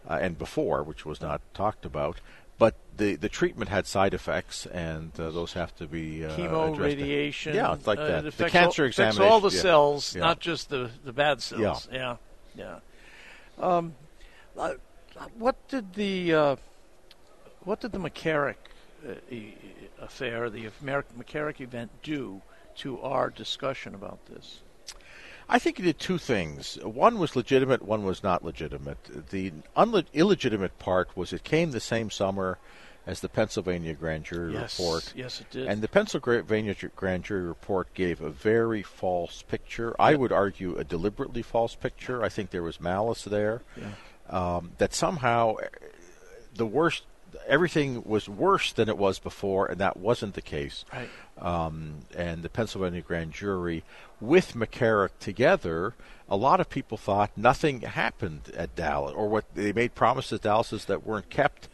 uh, 0.09 0.18
and 0.20 0.38
before, 0.38 0.83
which 0.83 1.04
was 1.04 1.20
not 1.20 1.40
talked 1.54 1.85
about. 1.85 2.20
But 2.59 2.75
the, 2.97 3.14
the 3.14 3.29
treatment 3.29 3.71
had 3.71 3.87
side 3.87 4.14
effects, 4.14 4.66
and 4.66 5.12
uh, 5.18 5.31
those 5.31 5.53
have 5.53 5.75
to 5.77 5.87
be 5.87 6.25
uh, 6.25 6.37
chemo, 6.37 6.73
addressed. 6.73 6.81
radiation. 6.81 7.55
Yeah, 7.55 7.75
it's 7.75 7.87
like 7.87 7.99
uh, 8.01 8.21
that. 8.23 8.37
The 8.37 8.51
cancer 8.51 8.83
all, 8.85 8.88
affects 8.88 9.18
all 9.18 9.40
the 9.40 9.51
yeah. 9.55 9.62
cells, 9.62 10.14
Yeah. 10.14 10.23
not 10.23 10.40
just 10.40 10.68
the 10.68 10.90
the 11.05 11.12
bad 11.12 11.40
cells. 11.40 11.88
Yeah, 11.90 12.16
yeah. 12.57 12.81
Um, 13.59 13.94
uh, 14.57 14.75
what 15.37 15.57
did 15.68 15.94
the 15.94 16.35
uh, 16.35 16.57
what 17.61 17.81
did 17.81 17.92
the 17.92 17.99
McCarrick 17.99 18.57
affair, 20.01 20.51
the 20.51 20.68
McCarrick 20.85 21.61
event, 21.61 21.90
do 22.03 22.42
to 22.77 23.01
our 23.01 23.31
discussion 23.31 23.94
about 23.94 24.27
this? 24.27 24.61
I 25.48 25.58
think 25.58 25.78
he 25.78 25.82
did 25.82 25.98
two 25.98 26.18
things. 26.18 26.78
One 26.82 27.18
was 27.18 27.34
legitimate, 27.34 27.82
one 27.82 28.04
was 28.04 28.22
not 28.22 28.44
legitimate. 28.44 29.28
The 29.30 29.52
unle- 29.76 30.04
illegitimate 30.12 30.78
part 30.78 31.16
was 31.16 31.32
it 31.32 31.42
came 31.44 31.70
the 31.70 31.80
same 31.80 32.11
summer 32.11 32.58
as 33.06 33.20
the 33.20 33.28
Pennsylvania 33.30 33.94
grand 33.94 34.24
jury 34.24 34.52
Yes, 34.52 34.78
report. 34.78 35.12
yes, 35.16 35.40
it 35.40 35.50
did. 35.50 35.66
And 35.66 35.80
the 35.80 35.88
Pennsylvania 35.88 36.74
grand 36.94 37.24
jury 37.24 37.42
report 37.46 37.94
gave 37.94 38.20
a 38.20 38.28
very 38.28 38.82
false 38.82 39.40
picture. 39.42 39.96
I 39.98 40.14
would 40.14 40.32
argue 40.32 40.76
a 40.76 40.84
deliberately 40.84 41.40
false 41.40 41.74
picture. 41.74 42.22
I 42.22 42.28
think 42.28 42.50
there 42.50 42.62
was 42.62 42.78
malice 42.80 43.24
there. 43.24 43.62
Um, 44.28 44.72
that 44.76 44.92
somehow 44.92 45.54
eh, 45.56 45.68
the 46.54 46.66
worst, 46.66 47.04
everything 47.47 48.03
was 48.05 48.29
worse 48.29 48.73
than 48.73 48.88
it 48.88 48.99
was 48.99 49.19
before, 49.19 49.67
and 49.67 49.79
that 49.81 49.97
wasn't 49.97 50.35
the 50.35 50.43
case 50.43 50.85
Right. 50.93 51.09
um, 51.38 52.01
and 52.17 52.43
the 52.43 52.49
Pennsylvania 52.49 53.01
grand 53.03 53.33
jury 53.33 53.85
with 54.21 54.55
McCarrick 54.55 55.11
together, 55.21 55.95
a 56.29 56.37
lot 56.37 56.61
of 56.61 56.69
people 56.69 56.99
thought 56.99 57.31
nothing 57.37 57.81
happened 57.83 58.53
at 58.57 58.75
Dallas, 58.75 59.14
or 59.14 59.29
what 59.29 59.45
they 59.55 59.73
made 59.73 59.95
promises 59.95 60.35
at 60.35 60.43
Dallas 60.43 60.85
that 60.85 61.07
weren't 61.07 61.31
kept. 61.31 61.69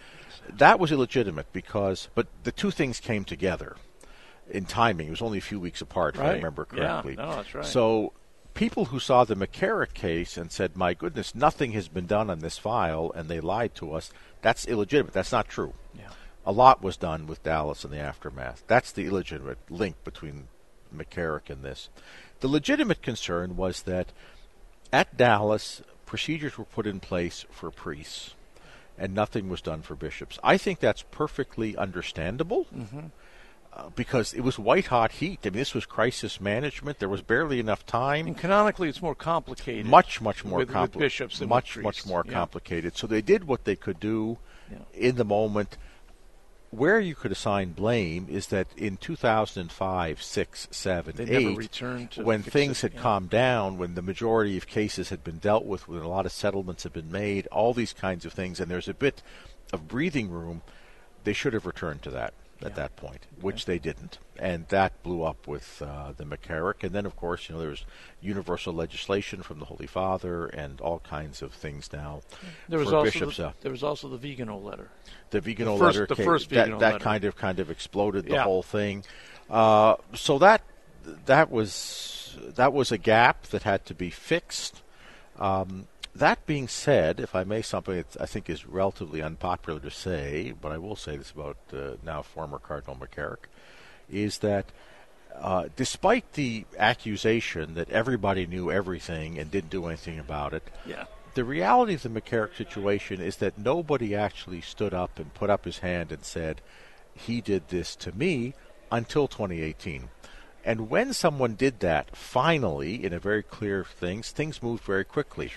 That 0.49 0.79
was 0.79 0.93
illegitimate 0.93 1.53
because, 1.53 2.09
but 2.15 2.27
the 2.45 2.53
two 2.53 2.71
things 2.71 3.01
came 3.01 3.25
together 3.25 3.77
in 4.51 4.67
timing. 4.67 5.07
It 5.07 5.11
was 5.11 5.23
only 5.23 5.39
a 5.39 5.43
few 5.43 5.59
weeks 5.59 5.81
apart, 5.81 6.17
if 6.17 6.21
I 6.21 6.25
Right. 6.29 6.35
remember 6.37 6.67
Yeah, 6.75 7.01
correctly. 7.01 7.17
no, 7.17 7.37
that's 7.37 7.55
right. 7.55 7.65
So 7.65 8.13
people 8.55 8.87
who 8.87 8.99
saw 9.01 9.25
the 9.25 9.37
McCarrick 9.37 9.95
case 9.95 10.37
and 10.37 10.51
said, 10.51 10.77
"My 10.77 10.95
goodness, 10.95 11.35
nothing 11.35 11.73
has 11.73 11.89
been 11.89 12.07
done 12.07 12.31
on 12.31 12.39
this 12.39 12.57
file," 12.59 13.13
and 13.15 13.29
they 13.29 13.41
lied 13.41 13.75
to 13.77 13.93
us. 13.93 14.11
That's 14.43 14.67
illegitimate. 14.67 15.13
That's 15.13 15.33
not 15.33 15.49
true. 15.49 15.75
Yeah. 15.95 16.11
A 16.47 16.53
lot 16.53 16.83
was 16.83 16.97
done 16.97 17.27
with 17.27 17.43
Dallas 17.43 17.85
in 17.85 17.91
the 17.91 17.99
aftermath. 17.99 18.63
That's 18.67 18.93
the 18.93 19.07
illegitimate 19.07 19.59
link 19.71 19.97
between 20.05 20.49
McCarrick 20.95 21.51
and 21.51 21.63
this. 21.63 21.89
The 22.41 22.49
legitimate 22.49 23.03
concern 23.03 23.57
was 23.57 23.83
that 23.83 24.13
at 24.93 25.17
Dallas, 25.17 25.83
procedures 26.07 26.59
were 26.59 26.65
put 26.65 26.87
in 26.87 27.01
place 27.01 27.47
for 27.51 27.71
priests, 27.71 28.35
and 28.99 29.15
nothing 29.15 29.49
was 29.49 29.61
done 29.63 29.83
for 29.83 29.97
bishops. 29.97 30.39
I 30.43 30.59
think 30.59 30.79
that's 30.79 31.03
perfectly 31.11 31.77
understandable. 31.77 32.67
Mm-hmm. 32.67 33.07
Uh, 33.77 33.89
because 33.97 34.33
it 34.35 34.43
was 34.43 34.57
white 34.57 34.87
hot 34.87 35.11
heat. 35.11 35.41
I 35.45 35.51
mean, 35.51 35.59
this 35.59 35.75
was 35.75 35.85
crisis 35.85 36.41
management. 36.41 37.01
There 37.01 37.09
was 37.09 37.23
barely 37.23 37.59
enough 37.59 37.85
time 37.85 38.29
And 38.29 38.39
canonically, 38.39 38.89
it's 38.89 39.03
more 39.03 39.17
complicated. 39.17 39.85
much 39.87 40.21
much 40.21 40.45
more 40.45 40.65
complicated. 40.65 41.01
bishops 41.01 41.41
with 41.41 41.49
much 41.49 41.77
much 41.79 42.07
more 42.07 42.23
Yeah. 42.25 42.33
complicated 42.33 42.97
so 42.97 43.09
they 43.09 43.21
did 43.21 43.45
what 43.49 43.65
they 43.65 43.75
could 43.75 43.99
do 43.99 44.39
Yeah. 44.71 44.79
in 44.95 45.17
the 45.17 45.25
moment 45.25 45.77
where 46.71 47.01
you 47.01 47.17
could 47.17 47.33
assign 47.33 47.73
blame 47.73 48.27
is 48.31 48.47
that 48.49 48.69
in 48.77 48.97
2005, 48.97 50.23
6, 50.23 50.69
7, 50.71 51.15
They 51.17 51.25
8, 51.25 51.31
never 51.47 51.57
returned 51.57 52.11
to 52.13 52.23
when 52.25 52.43
things 52.45 52.79
it, 52.79 52.83
had 52.83 52.95
yeah. 52.95 53.01
calmed 53.01 53.31
down, 53.31 53.77
when 53.79 53.95
the 53.97 54.03
majority 54.03 54.57
of 54.57 54.67
cases 54.69 55.09
had 55.09 55.23
been 55.25 55.39
dealt 55.39 55.65
with, 55.65 55.89
when 55.89 56.01
a 56.01 56.09
lot 56.09 56.27
of 56.27 56.33
settlements 56.33 56.83
had 56.85 56.93
been 56.93 57.11
made, 57.13 57.47
all 57.49 57.75
these 57.75 57.93
kinds 57.93 58.25
of 58.25 58.33
things, 58.33 58.59
and 58.61 58.71
there's 58.71 58.89
a 58.89 58.95
bit 58.95 59.21
of 59.73 59.87
breathing 59.89 60.31
room, 60.31 60.63
they 61.25 61.33
should 61.33 61.53
have 61.55 61.67
returned 61.67 62.03
to 62.03 62.11
that 62.11 62.35
at 62.65 62.75
that 62.77 62.97
point, 62.97 63.27
which 63.41 63.67
they 63.67 63.79
didn't. 63.79 64.19
And 64.39 64.67
that 64.69 65.03
blew 65.03 65.23
up 65.23 65.47
with 65.47 65.83
uh, 65.83 66.13
the 66.17 66.25
McCarrick. 66.25 66.83
And 66.83 66.93
then, 66.93 67.07
of 67.07 67.15
course, 67.17 67.49
you 67.49 67.55
know, 67.55 67.61
there 67.61 67.71
was 67.71 67.85
universal 68.21 68.73
legislation 68.73 69.43
from 69.43 69.59
the 69.59 69.67
Holy 69.67 69.87
Father 69.87 70.47
and 70.47 70.81
all 70.81 70.99
kinds 71.01 71.43
of 71.43 71.53
things 71.53 71.91
now 71.93 72.23
There 72.69 72.79
was 72.79 72.93
also 72.93 73.05
bishops. 73.05 73.37
the, 73.37 73.49
uh, 73.49 73.53
there 73.61 73.71
was 73.73 73.83
also 73.83 74.09
the 74.09 74.17
Vigano 74.17 74.59
letter. 74.59 74.89
the 75.31 75.41
Vigano 75.41 75.77
first- 75.77 75.97
letter, 75.99 76.07
the 76.07 76.17
came- 76.17 76.25
first 76.25 76.49
that, 76.51 76.65
Vigano 76.65 76.79
that 76.81 76.93
letter. 76.95 77.05
kind 77.05 77.25
of 77.25 77.37
kind 77.37 77.59
of 77.61 77.71
exploded 77.71 78.25
the 78.25 78.33
Yeah. 78.33 78.43
whole 78.45 78.63
thing. 78.63 79.05
Uh, 79.51 79.97
so 80.15 80.39
that 80.39 80.63
that 81.27 81.51
was 81.51 82.37
that 82.57 82.73
was 82.73 82.91
a 82.91 82.99
gap 82.99 83.45
that 83.49 83.63
had 83.63 83.85
to 83.87 83.95
be 83.95 84.11
fixed. 84.11 84.83
Um, 85.39 85.87
that 86.15 86.47
being 86.47 86.69
said, 86.69 87.21
if 87.21 87.35
I 87.35 87.45
may, 87.45 87.63
something 87.63 87.97
that 87.97 88.17
I 88.21 88.27
think 88.27 88.49
is 88.49 88.67
relatively 88.67 89.21
unpopular 89.23 89.81
to 89.81 89.91
say, 89.91 90.53
but 90.61 90.73
I 90.73 90.79
will 90.79 90.97
say 90.97 91.17
this 91.17 91.31
about 91.31 91.57
uh, 91.73 91.93
now 92.05 92.23
former 92.23 92.59
Cardinal 92.59 92.97
McCarrick, 92.97 93.47
is 94.11 94.39
that 94.39 94.67
uh, 95.35 95.69
despite 95.75 96.35
the 96.35 96.65
accusation 96.79 97.75
that 97.75 97.91
everybody 97.91 98.47
knew 98.47 98.71
everything 98.71 99.39
and 99.39 99.51
didn't 99.51 99.71
do 99.71 99.87
anything 99.87 100.19
about 100.19 100.55
it, 100.55 100.63
Yeah. 100.87 101.07
the 101.35 101.43
reality 101.45 101.95
of 101.95 102.03
the 102.03 102.09
McCarrick 102.09 102.57
situation 102.57 103.21
is 103.21 103.37
that 103.39 103.59
nobody 103.59 104.15
actually 104.15 104.61
stood 104.61 104.95
up 104.95 105.19
and 105.19 105.35
put 105.35 105.51
up 105.51 105.65
his 105.65 105.79
hand 105.79 106.13
and 106.13 106.25
said, 106.25 106.61
he 107.15 107.41
did 107.41 107.69
this 107.69 107.97
to 107.97 108.13
me 108.17 108.55
until 108.93 109.27
2018. 109.27 110.09
And 110.65 110.89
when 110.89 111.13
someone 111.13 111.55
did 111.57 111.81
that, 111.81 112.17
finally, 112.17 113.05
in 113.05 113.13
a 113.13 113.19
very 113.19 113.43
clear 113.43 113.85
things, 113.85 114.31
things 114.31 114.63
moved 114.63 114.85
very 114.85 115.05
quickly. 115.05 115.51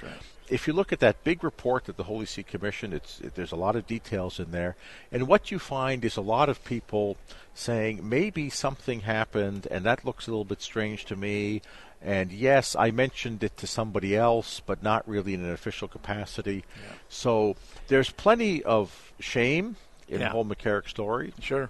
If 0.50 0.68
you 0.68 0.74
look 0.74 0.92
at 0.94 1.00
that 1.00 1.24
big 1.24 1.44
report 1.44 1.86
that 1.86 1.98
the 1.98 2.04
Holy 2.04 2.26
See 2.26 2.44
Commission, 2.44 2.94
it's 2.94 3.20
it, 3.22 3.36
there's 3.36 3.52
a 3.52 3.58
lot 3.58 3.76
of 3.76 3.88
details 3.88 4.40
in 4.40 4.52
there, 4.52 4.76
and 5.12 5.28
what 5.28 5.52
you 5.52 5.60
find 5.60 6.04
is 6.06 6.16
a 6.18 6.22
lot 6.22 6.48
of 6.50 6.64
people 6.64 7.18
saying 7.54 8.08
maybe 8.08 8.50
something 8.50 9.02
happened, 9.02 9.68
and 9.72 9.84
that 9.86 10.06
looks 10.06 10.28
a 10.28 10.32
little 10.32 10.46
bit 10.46 10.62
strange 10.62 11.06
to 11.06 11.16
me. 11.16 11.62
And 12.02 12.32
yes, 12.32 12.76
I 12.78 12.92
mentioned 12.92 13.44
it 13.44 13.58
to 13.58 13.68
somebody 13.68 14.16
else, 14.16 14.62
but 14.66 14.84
not 14.84 15.08
really 15.08 15.34
in 15.34 15.44
an 15.44 15.52
official 15.52 15.88
capacity. 15.88 16.64
So 17.10 17.56
there's 17.88 18.12
plenty 18.12 18.64
of 18.64 19.12
shame 19.20 19.78
in 20.08 20.20
Yeah. 20.22 20.28
the 20.28 20.32
whole 20.32 20.46
McCarrick 20.46 20.88
story 20.88 21.34
Sure. 21.42 21.70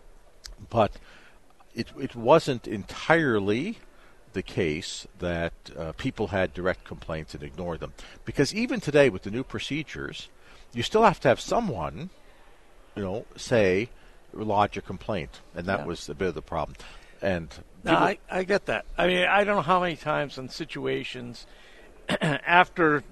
but 0.70 0.92
it 1.78 1.88
it 2.00 2.16
wasn't 2.16 2.68
entirely 2.68 3.78
the 4.34 4.42
case 4.44 5.08
that 5.20 5.54
uh, 5.78 5.94
people 5.94 6.28
had 6.28 6.54
direct 6.54 6.84
complaints 6.84 7.34
and 7.34 7.42
ignored 7.44 7.80
them 7.80 7.94
because 8.26 8.54
even 8.54 8.80
today 8.82 9.10
with 9.10 9.24
the 9.24 9.32
new 9.32 9.44
procedures 9.44 10.28
you 10.74 10.84
still 10.84 11.04
have 11.04 11.20
to 11.20 11.28
have 11.30 11.40
someone 11.40 12.10
you 12.96 13.04
know 13.04 13.26
say 13.36 13.90
lodge 14.34 14.76
a 14.78 14.82
complaint 14.82 15.40
and 15.56 15.66
that 15.68 15.80
Yeah. 15.80 15.86
was 15.86 16.10
a 16.10 16.14
bit 16.16 16.28
of 16.28 16.36
the 16.36 16.42
problem 16.42 16.76
and 17.22 17.48
No, 17.84 17.92
people- 17.92 18.06
I, 18.08 18.18
I 18.30 18.44
get 18.44 18.66
that. 18.66 18.86
I 18.98 19.08
mean, 19.08 19.26
I 19.26 19.44
don't 19.44 19.56
know 19.56 19.62
how 19.74 19.80
many 19.80 19.96
times 19.96 20.38
in 20.38 20.50
situations 20.50 21.48
after 22.22 23.04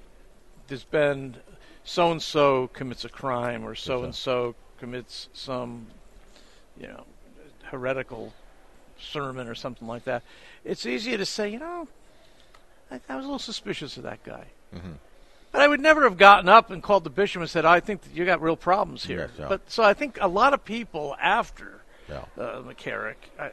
there's 0.67 0.83
been 0.83 1.37
so 1.83 2.11
and 2.11 2.21
so 2.21 2.67
commits 2.73 3.05
a 3.05 3.09
crime 3.09 3.63
or 3.65 3.73
so 3.75 4.03
and 4.03 4.13
so 4.13 4.53
commits 4.79 5.29
some, 5.33 5.87
you 6.79 6.87
know, 6.87 7.03
heretical 7.71 8.33
sermon 8.99 9.47
or 9.47 9.55
something 9.55 9.87
like 9.87 10.05
that, 10.05 10.23
it's 10.63 10.85
easier 10.85 11.17
to 11.17 11.25
say, 11.25 11.49
you 11.49 11.59
know, 11.59 11.87
I, 12.91 12.99
I 13.09 13.15
was 13.15 13.25
a 13.25 13.27
little 13.27 13.39
suspicious 13.39 13.97
of 13.97 14.03
that 14.03 14.23
guy. 14.23 14.45
Mm-hmm. 14.75 14.93
But 15.51 15.61
I 15.61 15.67
would 15.67 15.79
never 15.79 16.03
have 16.03 16.17
gotten 16.17 16.49
up 16.49 16.69
and 16.69 16.83
called 16.83 17.03
the 17.05 17.09
bishop 17.09 17.41
and 17.41 17.49
said, 17.49 17.65
I 17.65 17.79
think 17.79 18.01
that 18.01 18.13
you 18.13 18.25
got 18.25 18.41
real 18.41 18.57
problems 18.57 19.05
here. 19.05 19.31
Yeah. 19.39 19.47
But 19.47 19.71
so 19.71 19.83
I 19.83 19.93
think 19.93 20.17
a 20.19 20.27
lot 20.27 20.53
of 20.53 20.65
people 20.65 21.15
after 21.21 21.81
Yeah. 22.09 22.25
uh, 22.37 22.61
McCarrick 22.61 23.15
uh, 23.39 23.49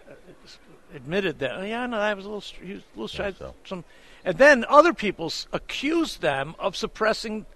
admitted 0.94 1.38
that. 1.38 1.52
Oh, 1.52 1.62
yeah, 1.62 1.86
no, 1.86 1.98
I 1.98 2.14
was 2.14 2.24
a 2.24 2.28
little, 2.28 2.44
he 2.66 2.74
was 2.74 2.82
a 2.82 2.98
little 2.98 3.08
shy. 3.08 3.32
so. 3.38 3.54
Some, 3.64 3.84
and 4.24 4.36
then 4.36 4.64
other 4.68 4.92
people 4.92 5.32
accused 5.52 6.20
them 6.22 6.54
of 6.58 6.76
suppressing 6.76 7.46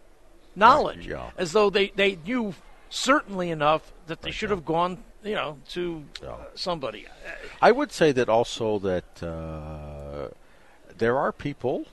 knowledge, 0.54 1.06
yeah. 1.06 1.30
as 1.36 1.52
though 1.52 1.68
they, 1.68 1.88
they 1.96 2.16
knew 2.24 2.54
certainly 2.88 3.50
enough 3.50 3.92
that 4.06 4.22
they 4.22 4.30
should 4.30 4.50
have 4.50 4.64
gone, 4.64 5.02
you 5.26 5.34
know, 5.34 5.58
to 5.70 6.04
uh, 6.26 6.36
somebody. 6.54 7.06
I 7.60 7.72
would 7.72 7.92
say 7.92 8.12
that 8.12 8.28
also 8.28 8.78
that 8.78 9.22
uh, 9.22 10.28
there 10.96 11.18
are 11.18 11.32
people. 11.32 11.86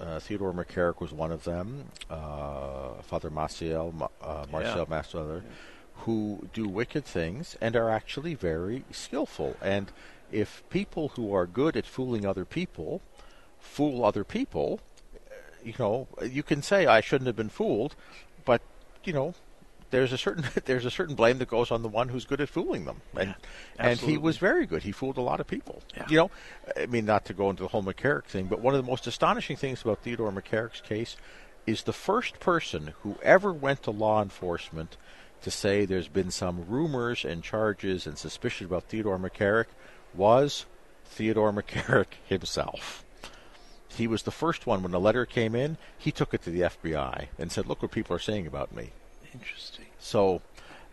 Uh, 0.00 0.18
Theodore 0.18 0.52
McCarrick 0.52 1.00
was 1.00 1.12
one 1.12 1.30
of 1.30 1.44
them. 1.44 1.84
Uh, 2.10 2.94
Father 3.02 3.30
Maciel, 3.30 4.08
uh, 4.20 4.46
Marcial 4.50 4.86
Yeah. 4.90 5.40
Who 6.04 6.48
do 6.52 6.66
wicked 6.66 7.04
things 7.04 7.56
and 7.60 7.76
are 7.76 7.88
actually 7.88 8.34
very 8.34 8.84
skillful. 8.90 9.56
And 9.62 9.92
if 10.32 10.64
people 10.68 11.10
who 11.10 11.32
are 11.32 11.46
good 11.46 11.76
at 11.76 11.86
fooling 11.86 12.26
other 12.26 12.44
people 12.44 13.00
fool 13.60 14.04
other 14.04 14.24
people, 14.24 14.80
uh, 15.14 15.18
you 15.64 15.74
know, 15.78 16.08
you 16.28 16.42
can 16.42 16.62
say 16.62 16.86
I 16.86 17.00
shouldn't 17.00 17.26
have 17.26 17.36
been 17.36 17.48
fooled, 17.48 17.94
but 18.44 18.60
you 19.04 19.12
know, 19.12 19.34
there's 19.92 20.12
a 20.12 20.18
certain 20.18 20.44
there's 20.64 20.84
a 20.84 20.90
certain 20.90 21.14
blame 21.14 21.38
that 21.38 21.48
goes 21.48 21.70
on 21.70 21.82
the 21.82 21.88
one 21.88 22.08
who's 22.08 22.24
good 22.24 22.40
at 22.40 22.48
fooling 22.48 22.84
them, 22.84 23.00
and 23.16 23.36
and 23.78 24.00
he 24.00 24.18
was 24.18 24.38
very 24.38 24.66
good. 24.66 24.82
He 24.82 24.90
fooled 24.90 25.18
a 25.18 25.20
lot 25.20 25.38
of 25.38 25.46
people. 25.46 25.82
Yeah. 25.96 26.06
You 26.08 26.16
know, 26.16 26.30
I 26.76 26.86
mean, 26.86 27.04
not 27.04 27.26
to 27.26 27.34
go 27.34 27.50
into 27.50 27.62
the 27.62 27.68
whole 27.68 27.84
McCarrick 27.84 28.24
thing, 28.24 28.46
but 28.46 28.60
one 28.60 28.74
of 28.74 28.84
the 28.84 28.90
most 28.90 29.06
astonishing 29.06 29.56
things 29.56 29.82
about 29.82 30.00
Theodore 30.00 30.32
McCarrick's 30.32 30.80
case 30.80 31.16
is 31.66 31.84
the 31.84 31.92
first 31.92 32.40
person 32.40 32.94
who 33.02 33.16
ever 33.22 33.52
went 33.52 33.84
to 33.84 33.92
law 33.92 34.20
enforcement 34.20 34.96
to 35.42 35.50
say 35.50 35.84
there's 35.84 36.08
been 36.08 36.30
some 36.30 36.66
rumors 36.68 37.24
and 37.24 37.44
charges 37.44 38.06
and 38.06 38.18
suspicion 38.18 38.66
about 38.66 38.84
Theodore 38.84 39.18
McCarrick 39.18 39.66
was 40.14 40.66
Theodore 41.04 41.52
McCarrick 41.52 42.14
himself. 42.26 43.04
He 43.88 44.06
was 44.06 44.22
the 44.22 44.30
first 44.30 44.66
one 44.66 44.82
when 44.82 44.92
the 44.92 45.00
letter 45.00 45.26
came 45.26 45.54
in. 45.54 45.76
He 45.98 46.10
took 46.10 46.32
it 46.32 46.42
to 46.42 46.50
the 46.50 46.62
FBI 46.62 47.26
and 47.38 47.52
said, 47.52 47.66
"Look 47.66 47.82
what 47.82 47.90
people 47.90 48.16
are 48.16 48.20
saying 48.20 48.46
about 48.46 48.74
me." 48.74 48.92
Interesting. 49.34 49.86
So, 49.98 50.42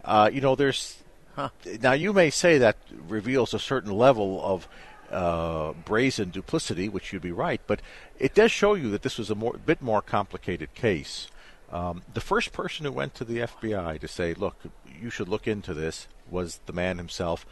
uh, 0.06 0.30
you 0.32 0.42
know, 0.42 0.56
there's 0.56 0.98
Huh. 1.36 1.50
now 1.82 1.94
you 1.94 2.12
may 2.12 2.30
say 2.30 2.58
that 2.58 2.78
reveals 3.08 3.54
a 3.54 3.60
certain 3.60 3.92
level 3.92 4.42
of 4.44 4.68
uh, 5.12 5.74
brazen 5.86 6.30
duplicity, 6.30 6.90
which 6.90 7.14
you'd 7.14 7.22
be 7.22 7.32
right, 7.32 7.62
but 7.66 7.82
it 8.20 8.34
does 8.36 8.52
show 8.52 8.74
you 8.74 8.90
that 8.92 9.02
this 9.04 9.18
was 9.18 9.30
a 9.30 9.36
more, 9.36 9.54
bit 9.54 9.82
more 9.82 10.02
complicated 10.02 10.74
case. 10.76 11.30
Um, 11.72 12.02
the 12.14 12.22
first 12.22 12.52
person 12.52 12.86
who 12.86 12.92
went 12.92 13.16
to 13.16 13.24
the 13.24 13.40
FBI 13.42 14.00
to 14.00 14.08
say, 14.08 14.34
"Look, 14.34 14.56
you 15.02 15.10
should 15.10 15.30
look 15.30 15.48
into 15.48 15.74
this," 15.74 16.08
was 16.30 16.60
the 16.66 16.74
man 16.74 16.98
himself. 16.98 17.46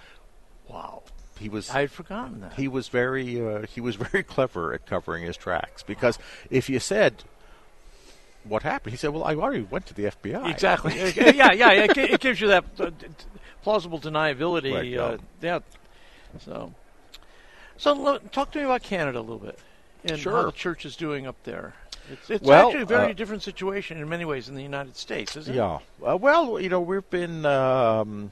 Wow. 0.67 1.03
He 1.39 1.49
was 1.49 1.69
I 1.69 1.81
had 1.81 1.91
forgotten 1.91 2.41
that. 2.41 2.53
he 2.53 2.67
was 2.67 2.87
very 2.87 3.39
uh, 3.39 3.61
he 3.67 3.79
was 3.79 3.95
very 4.07 4.23
clever 4.23 4.73
at 4.73 4.85
covering 4.85 5.23
his 5.23 5.37
tracks 5.37 5.83
because 5.83 6.17
if 6.49 6.67
you 6.69 6.79
said 6.79 7.23
what 8.49 8.63
happened, 8.63 8.91
he 8.91 8.97
said, 8.97 9.09
"Well, 9.11 9.23
I 9.23 9.35
already 9.35 9.63
went 9.63 9.85
to 9.87 9.93
the 9.93 10.03
FBI." 10.05 10.49
Exactly. 10.49 10.93
Yeah, 11.35 11.51
yeah. 11.51 11.71
It, 11.71 11.97
it 11.97 12.19
gives 12.19 12.41
you 12.41 12.47
that 12.47 12.65
uh, 12.79 12.91
plausible 13.61 13.99
deniability. 13.99 14.73
Right, 14.73 14.87
yeah. 14.87 15.01
uh, 15.01 15.17
yeah. 15.41 15.59
So, 16.39 16.73
so 17.77 18.17
talk 18.31 18.51
to 18.51 18.59
me 18.59 18.65
about 18.65 18.83
Canada 18.83 19.19
a 19.19 19.21
little 19.21 19.39
bit 19.39 19.59
and 20.03 20.11
how 20.11 20.17
Sure. 20.17 20.43
the 20.45 20.51
church 20.51 20.85
is 20.85 20.95
doing 20.95 21.27
up 21.27 21.35
there. 21.43 21.73
It's, 22.11 22.29
it's 22.29 22.45
Well, 22.45 22.67
actually 22.67 22.83
a 22.83 22.85
very 22.85 23.11
uh, 23.11 23.15
different 23.15 23.43
situation 23.43 23.97
in 23.97 24.07
many 24.07 24.23
ways 24.25 24.47
in 24.47 24.55
the 24.55 24.63
United 24.63 24.95
States, 24.95 25.35
isn't 25.35 25.53
it? 25.53 25.57
Yeah. 25.57 25.79
Uh, 26.05 26.15
well, 26.15 26.59
you 26.59 26.69
know, 26.69 26.79
we've 26.79 27.09
been 27.09 27.45
um, 27.45 28.31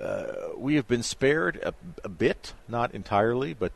uh, 0.00 0.24
we 0.56 0.76
have 0.76 0.86
been 0.86 1.02
spared 1.02 1.56
a, 1.56 1.74
a 2.04 2.08
bit, 2.08 2.54
not 2.68 2.94
entirely, 2.94 3.54
but 3.54 3.72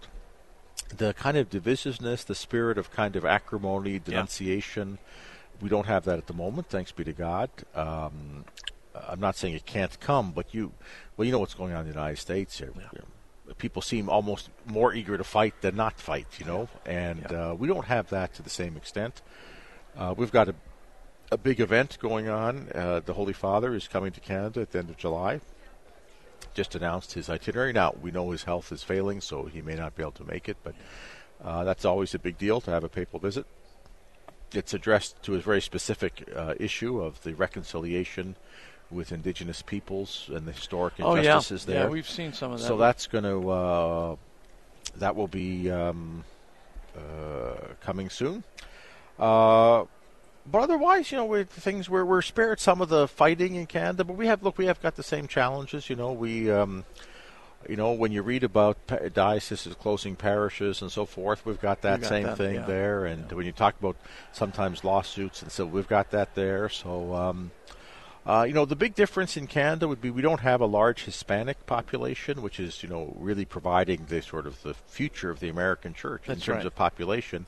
the 0.96 1.14
kind 1.14 1.36
of 1.36 1.50
divisiveness, 1.50 2.24
the 2.24 2.34
spirit 2.34 2.78
of 2.78 2.90
kind 2.90 3.16
of 3.16 3.24
acrimony, 3.24 3.98
denunciation, 3.98 4.98
we 5.60 5.68
don't 5.68 5.86
have 5.86 6.04
that 6.04 6.18
at 6.18 6.26
the 6.26 6.34
moment. 6.34 6.68
Thanks 6.68 6.92
be 6.92 7.04
to 7.04 7.12
God. 7.12 7.50
Um, 7.74 8.44
I'm 9.08 9.20
not 9.20 9.36
saying 9.36 9.54
it 9.54 9.66
can't 9.66 9.98
come, 10.00 10.32
but 10.32 10.54
you, 10.54 10.72
well, 11.16 11.24
you 11.26 11.32
know 11.32 11.38
what's 11.38 11.54
going 11.54 11.72
on 11.72 11.80
in 11.80 11.86
the 11.88 11.92
United 11.94 12.18
States. 12.18 12.58
here. 12.58 12.72
Yeah. 12.76 13.00
People 13.58 13.82
seem 13.82 14.08
almost 14.08 14.48
more 14.66 14.94
eager 14.94 15.18
to 15.18 15.24
fight 15.24 15.54
than 15.60 15.76
not 15.76 16.00
fight, 16.00 16.26
you 16.38 16.46
know, 16.46 16.68
and 16.86 17.26
Yeah. 17.30 17.50
uh, 17.50 17.54
we 17.54 17.68
don't 17.68 17.84
have 17.86 18.08
that 18.10 18.34
to 18.34 18.42
the 18.42 18.50
same 18.50 18.76
extent. 18.76 19.20
Uh, 19.96 20.14
we've 20.16 20.32
got 20.32 20.48
a 20.48 20.54
a 21.32 21.38
big 21.38 21.58
event 21.58 21.98
going 22.00 22.28
on. 22.28 22.68
Uh, 22.74 23.00
the 23.04 23.14
Holy 23.14 23.32
Father 23.32 23.74
is 23.74 23.88
coming 23.88 24.12
to 24.12 24.20
Canada 24.20 24.60
at 24.60 24.70
the 24.72 24.78
end 24.78 24.90
of 24.90 24.96
July. 24.96 25.40
Just 26.54 26.74
announced 26.74 27.12
his 27.12 27.28
itinerary. 27.28 27.72
Now 27.72 27.94
we 28.00 28.10
know 28.10 28.30
his 28.30 28.44
health 28.44 28.72
is 28.72 28.82
failing, 28.82 29.20
so 29.20 29.44
he 29.44 29.60
may 29.60 29.74
not 29.74 29.96
be 29.96 30.02
able 30.02 30.12
to 30.12 30.24
make 30.24 30.48
it. 30.48 30.56
But 30.62 30.74
uh, 31.44 31.64
that's 31.64 31.84
always 31.84 32.14
a 32.14 32.18
big 32.18 32.38
deal 32.38 32.60
to 32.62 32.70
have 32.70 32.84
a 32.84 32.88
papal 32.88 33.18
visit. 33.18 33.46
It's 34.52 34.72
addressed 34.72 35.20
to 35.24 35.34
a 35.34 35.38
very 35.38 35.60
specific 35.60 36.28
uh, 36.34 36.54
issue 36.60 37.00
of 37.00 37.22
the 37.22 37.34
reconciliation 37.34 38.36
with 38.90 39.12
indigenous 39.12 39.62
peoples 39.62 40.30
and 40.32 40.46
the 40.46 40.52
historic 40.52 40.94
injustices 40.98 41.06
there. 41.06 41.16
Oh 41.16 41.22
yeah, 41.22 41.34
injustices 41.34 41.68
yeah, 41.68 41.88
we've 41.88 42.08
seen 42.08 42.32
some 42.32 42.52
of 42.52 42.60
that. 42.60 42.66
so 42.66 42.76
that's 42.76 43.06
going 43.08 43.24
to 43.24 43.50
uh, 43.50 44.16
that 44.96 45.16
will 45.16 45.28
be 45.28 45.70
um, 45.70 46.24
uh, 46.96 47.54
coming 47.80 48.10
soon. 48.10 48.44
Uh, 49.18 49.84
but 50.46 50.62
otherwise, 50.62 51.10
you 51.10 51.18
know, 51.18 51.24
with 51.24 51.50
things 51.50 51.88
we're 51.88 52.04
we're 52.04 52.22
spared 52.22 52.60
some 52.60 52.80
of 52.80 52.88
the 52.88 53.08
fighting 53.08 53.54
in 53.54 53.66
Canada, 53.66 54.04
but 54.04 54.16
we 54.16 54.26
have 54.26 54.42
look, 54.42 54.58
we 54.58 54.66
have 54.66 54.80
got 54.82 54.96
the 54.96 55.02
same 55.02 55.26
challenges. 55.26 55.88
You 55.90 55.96
know, 55.96 56.12
we. 56.12 56.50
Um, 56.50 56.84
you 57.68 57.76
know, 57.76 57.92
when 57.92 58.12
you 58.12 58.22
read 58.22 58.44
about 58.44 58.76
dioceses 59.14 59.74
closing 59.74 60.16
parishes 60.16 60.82
and 60.82 60.92
so 60.92 61.06
forth, 61.06 61.46
we've 61.46 61.60
got 61.60 61.82
that 61.82 62.02
got 62.02 62.08
same 62.08 62.24
that, 62.24 62.36
thing 62.36 62.56
yeah. 62.56 62.66
there. 62.66 63.06
And 63.06 63.30
when 63.32 63.46
you 63.46 63.52
talk 63.52 63.74
about 63.78 63.96
sometimes 64.32 64.84
lawsuits, 64.84 65.42
and 65.42 65.50
so 65.50 65.64
we've 65.64 65.88
got 65.88 66.10
that 66.10 66.34
there. 66.34 66.68
So, 66.68 67.14
um, 67.14 67.50
uh, 68.26 68.44
you 68.48 68.54
know, 68.54 68.64
the 68.64 68.76
big 68.76 68.94
difference 68.94 69.36
in 69.36 69.46
Canada 69.46 69.86
would 69.86 70.00
be 70.00 70.10
we 70.10 70.22
don't 70.22 70.40
have 70.40 70.60
a 70.60 70.66
large 70.66 71.04
Hispanic 71.04 71.66
population, 71.66 72.40
which 72.40 72.58
is, 72.58 72.82
you 72.82 72.88
know, 72.88 73.14
really 73.18 73.44
providing 73.44 74.06
the 74.08 74.22
sort 74.22 74.46
of 74.46 74.62
the 74.62 74.74
future 74.74 75.30
of 75.30 75.40
the 75.40 75.48
American 75.48 75.92
church 75.92 76.28
in 76.28 76.36
terms 76.36 76.48
right. 76.48 76.66
of 76.66 76.74
population. 76.74 77.46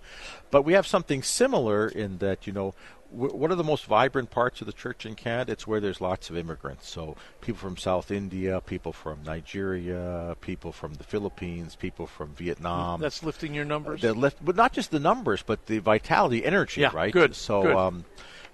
But 0.50 0.62
we 0.62 0.74
have 0.74 0.86
something 0.86 1.22
similar 1.22 1.88
in 1.88 2.18
that, 2.18 2.46
you 2.46 2.52
know, 2.52 2.74
one 3.10 3.50
of 3.50 3.56
the 3.56 3.64
most 3.64 3.84
vibrant 3.86 4.30
parts 4.30 4.60
of 4.60 4.66
the 4.66 4.72
church 4.72 5.06
in 5.06 5.14
Canada, 5.14 5.52
it's 5.52 5.66
where 5.66 5.80
there's 5.80 6.00
lots 6.00 6.28
of 6.28 6.36
immigrants. 6.36 6.88
So 6.90 7.16
people 7.40 7.58
from 7.58 7.76
South 7.76 8.10
India, 8.10 8.60
people 8.60 8.92
from 8.92 9.22
Nigeria, 9.24 10.36
people 10.40 10.72
from 10.72 10.94
the 10.94 11.04
Philippines, 11.04 11.76
people 11.76 12.06
from 12.06 12.34
Vietnam. 12.34 13.00
that's 13.00 13.22
lifting 13.22 13.54
your 13.54 13.64
numbers. 13.64 14.02
Lift, 14.02 14.44
but 14.44 14.56
not 14.56 14.72
just 14.72 14.90
the 14.90 15.00
numbers, 15.00 15.42
but 15.42 15.66
the 15.66 15.78
vitality, 15.78 16.44
energy, 16.44 16.80
Yeah, 16.82 16.90
right? 16.92 17.12
good, 17.12 17.34
So, 17.34 17.62
good. 17.62 17.76
um, 17.76 18.04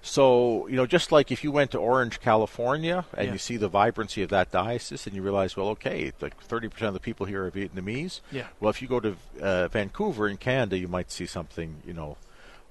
so 0.05 0.67
you 0.67 0.75
know, 0.75 0.85
just 0.85 1.11
like 1.13 1.31
if 1.31 1.43
you 1.45 1.51
went 1.51 1.71
to 1.71 1.79
Orange, 1.79 2.19
California, 2.19 3.05
and 3.17 3.27
Yeah. 3.27 3.33
you 3.33 3.39
see 3.39 3.55
the 3.55 3.69
vibrancy 3.69 4.21
of 4.21 4.29
that 4.29 4.51
diocese, 4.51 5.07
and 5.07 5.15
you 5.15 5.21
realize, 5.21 5.55
well, 5.55 5.69
okay, 5.69 6.11
like 6.19 6.37
thirty 6.43 6.67
percent 6.67 6.89
of 6.89 6.93
the 6.93 6.99
people 6.99 7.25
here 7.25 7.45
are 7.45 7.49
Vietnamese. 7.49 8.19
Yeah. 8.29 8.47
Well, 8.59 8.69
if 8.69 8.81
you 8.81 8.89
go 8.89 8.99
to 8.99 9.15
uh, 9.41 9.69
Vancouver 9.69 10.27
in 10.27 10.35
Canada, 10.37 10.77
you 10.77 10.89
might 10.89 11.09
see 11.09 11.25
something, 11.25 11.81
you 11.87 11.93
know, 11.93 12.17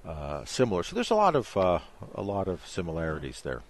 uh, 0.05 0.45
similar. 0.45 0.83
So 0.83 0.93
there's 0.93 1.09
a 1.09 1.15
lot 1.15 1.35
of 1.35 1.57
uh, 1.57 1.79
a 2.13 2.21
lot 2.21 2.47
of 2.47 2.65
similarities 2.67 3.41
there. 3.41 3.63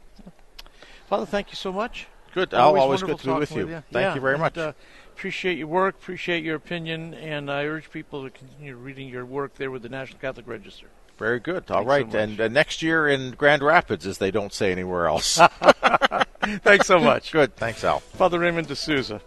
Father, 1.07 1.25
thank 1.25 1.49
you 1.49 1.55
so 1.55 1.71
much. 1.71 2.07
Good, 2.33 2.53
Al. 2.53 2.77
Always 2.77 3.01
good 3.01 3.19
to 3.19 3.27
be 3.27 3.33
with 3.39 3.51
you. 3.55 3.67
you. 3.69 3.83
Thank 3.91 4.03
Yeah, 4.03 4.15
you 4.15 4.21
very 4.21 4.33
and, 4.33 4.41
much. 4.41 4.57
Uh, 4.57 4.73
appreciate 5.13 5.57
your 5.57 5.67
work, 5.67 5.95
appreciate 5.95 6.43
your 6.43 6.55
opinion, 6.55 7.13
and 7.13 7.49
I 7.49 7.63
urge 7.65 7.91
people 7.91 8.23
to 8.23 8.29
continue 8.29 8.75
reading 8.75 9.07
your 9.07 9.23
work 9.25 9.55
there 9.55 9.69
with 9.71 9.83
the 9.83 9.89
National 9.89 10.19
Catholic 10.19 10.47
Register. 10.47 10.87
Very 11.17 11.39
good. 11.39 11.69
All 11.69 11.83
Thanks 11.83 11.85
so 11.85 11.89
right, 11.89 12.05
much. 12.07 12.15
and 12.15 12.41
uh, 12.41 12.47
next 12.47 12.81
year 12.81 13.07
in 13.07 13.31
Grand 13.31 13.61
Rapids, 13.61 14.05
as 14.07 14.17
they 14.17 14.31
don't 14.31 14.51
say 14.53 14.71
anywhere 14.71 15.07
else. 15.07 15.35
Thanks 16.63 16.87
so 16.87 16.99
much. 16.99 17.31
good. 17.31 17.55
Thanks, 17.55 17.83
Al. 17.83 17.99
Father 17.99 18.39
Raymond 18.39 18.67
de 18.67 18.75
Souza. 18.75 19.21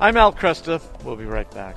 I'm 0.00 0.16
Al 0.16 0.32
Kresta. 0.32 0.80
We'll 1.02 1.16
be 1.16 1.24
right 1.24 1.50
back. 1.52 1.76